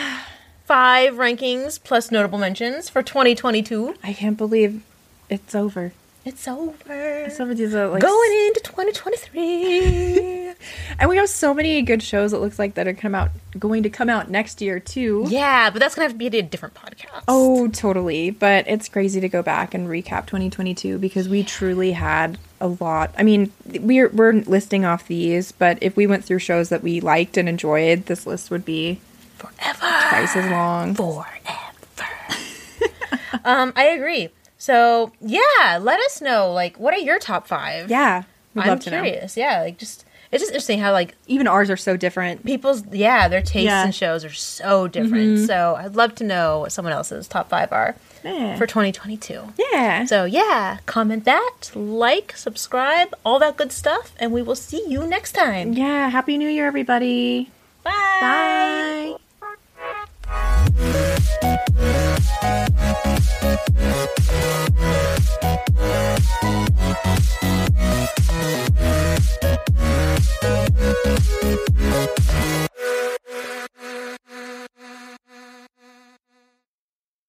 5 0.65 1.15
rankings 1.15 1.83
plus 1.83 2.11
notable 2.11 2.39
mentions 2.39 2.89
for 2.89 3.05
2022. 3.05 3.95
I 4.03 4.13
can't 4.13 4.37
believe 4.37 4.83
it's 5.31 5.55
over. 5.55 5.93
It's 6.25 6.49
over. 6.49 7.31
Some 7.31 7.51
of 7.51 7.61
like 7.61 8.03
Going 8.03 8.47
into 8.49 8.61
2023. 8.65 10.55
and 10.99 11.09
we 11.09 11.17
have 11.19 11.29
so 11.29 11.55
many 11.55 11.81
good 11.83 12.03
shows. 12.03 12.33
It 12.33 12.39
looks 12.39 12.59
like 12.59 12.75
that 12.75 12.89
are 12.89 12.95
come 12.95 13.15
out 13.15 13.31
going 13.57 13.85
to 13.85 13.91
come 13.91 14.09
out 14.09 14.29
next 14.29 14.61
year 14.61 14.81
too. 14.81 15.27
yeah, 15.29 15.71
but 15.71 15.79
that's 15.79 15.95
going 15.95 16.05
to 16.05 16.09
have 16.09 16.19
to 16.19 16.31
be 16.31 16.37
a 16.37 16.43
different 16.43 16.75
podcast. 16.75 17.23
Oh, 17.29 17.69
totally. 17.69 18.31
But 18.31 18.67
it's 18.67 18.89
crazy 18.89 19.21
to 19.21 19.29
go 19.29 19.41
back 19.41 19.73
and 19.73 19.89
recap 19.89 20.27
2022 20.27 20.99
because 20.99 21.29
we 21.29 21.45
truly 21.45 21.93
had 21.93 22.39
a 22.61 22.67
lot. 22.67 23.15
I 23.17 23.23
mean, 23.23 23.53
we're 23.81 24.09
we're 24.11 24.33
listing 24.33 24.85
off 24.85 25.07
these, 25.09 25.53
but 25.53 25.79
if 25.81 25.97
we 25.97 26.07
went 26.07 26.25
through 26.25 26.39
shows 26.41 26.69
that 26.71 26.83
we 26.83 27.01
liked 27.01 27.37
and 27.37 27.49
enjoyed, 27.49 28.07
this 28.07 28.27
list 28.27 28.51
would 28.51 28.65
be 28.65 29.01
forever. 29.37 29.79
twice 30.09 30.37
as 30.37 30.51
long. 30.51 30.95
forever. 30.95 31.27
um, 33.45 33.73
I 33.77 33.87
agree. 33.87 34.31
So 34.59 35.13
yeah, 35.21 35.79
let 35.81 36.01
us 36.01 36.21
know. 36.21 36.53
Like, 36.53 36.79
what 36.79 36.95
are 36.95 36.99
your 36.99 37.19
top 37.19 37.47
five? 37.47 37.91
Yeah, 37.91 38.23
I'm 38.57 38.79
to 38.79 38.91
know. 38.91 39.03
curious. 39.03 39.37
Yeah, 39.37 39.61
like 39.63 39.79
just 39.79 40.05
it's 40.33 40.43
just 40.43 40.51
interesting 40.51 40.79
how 40.81 40.93
like 40.93 41.15
Even 41.27 41.47
ours 41.47 41.71
are 41.71 41.77
so 41.77 41.97
different. 41.97 42.45
people's 42.45 42.83
yeah 42.91 43.29
their 43.29 43.43
tastes 43.43 43.67
Yeah. 43.67 43.87
in 43.87 43.93
shows 43.93 44.25
are 44.25 44.33
so 44.33 44.89
different. 44.89 45.47
So 45.47 45.77
I'd 45.79 45.95
love 45.97 46.15
to 46.17 46.25
know 46.25 46.61
what 46.61 46.73
someone 46.73 46.93
else's 46.93 47.29
top 47.29 47.49
five 47.49 47.73
are 47.73 47.95
yeah. 48.27 48.57
for 48.57 48.67
2022. 48.67 49.53
Yeah. 49.73 50.05
So, 50.05 50.25
yeah, 50.25 50.79
comment 50.87 51.25
that, 51.25 51.71
like, 51.75 52.37
subscribe, 52.37 53.15
all 53.25 53.39
that 53.39 53.57
good 53.57 53.73
stuff, 53.73 54.13
and 54.19 54.33
we 54.33 54.43
will 54.43 54.57
see 54.57 54.85
you 54.89 55.07
next 55.07 55.33
time. 55.33 55.73
Yeah. 55.73 56.09
Happy 56.09 56.37
New 56.39 56.49
Year, 56.49 56.67
everybody. 56.67 57.51
Bye. 57.85 58.19
Bye. 58.21 59.17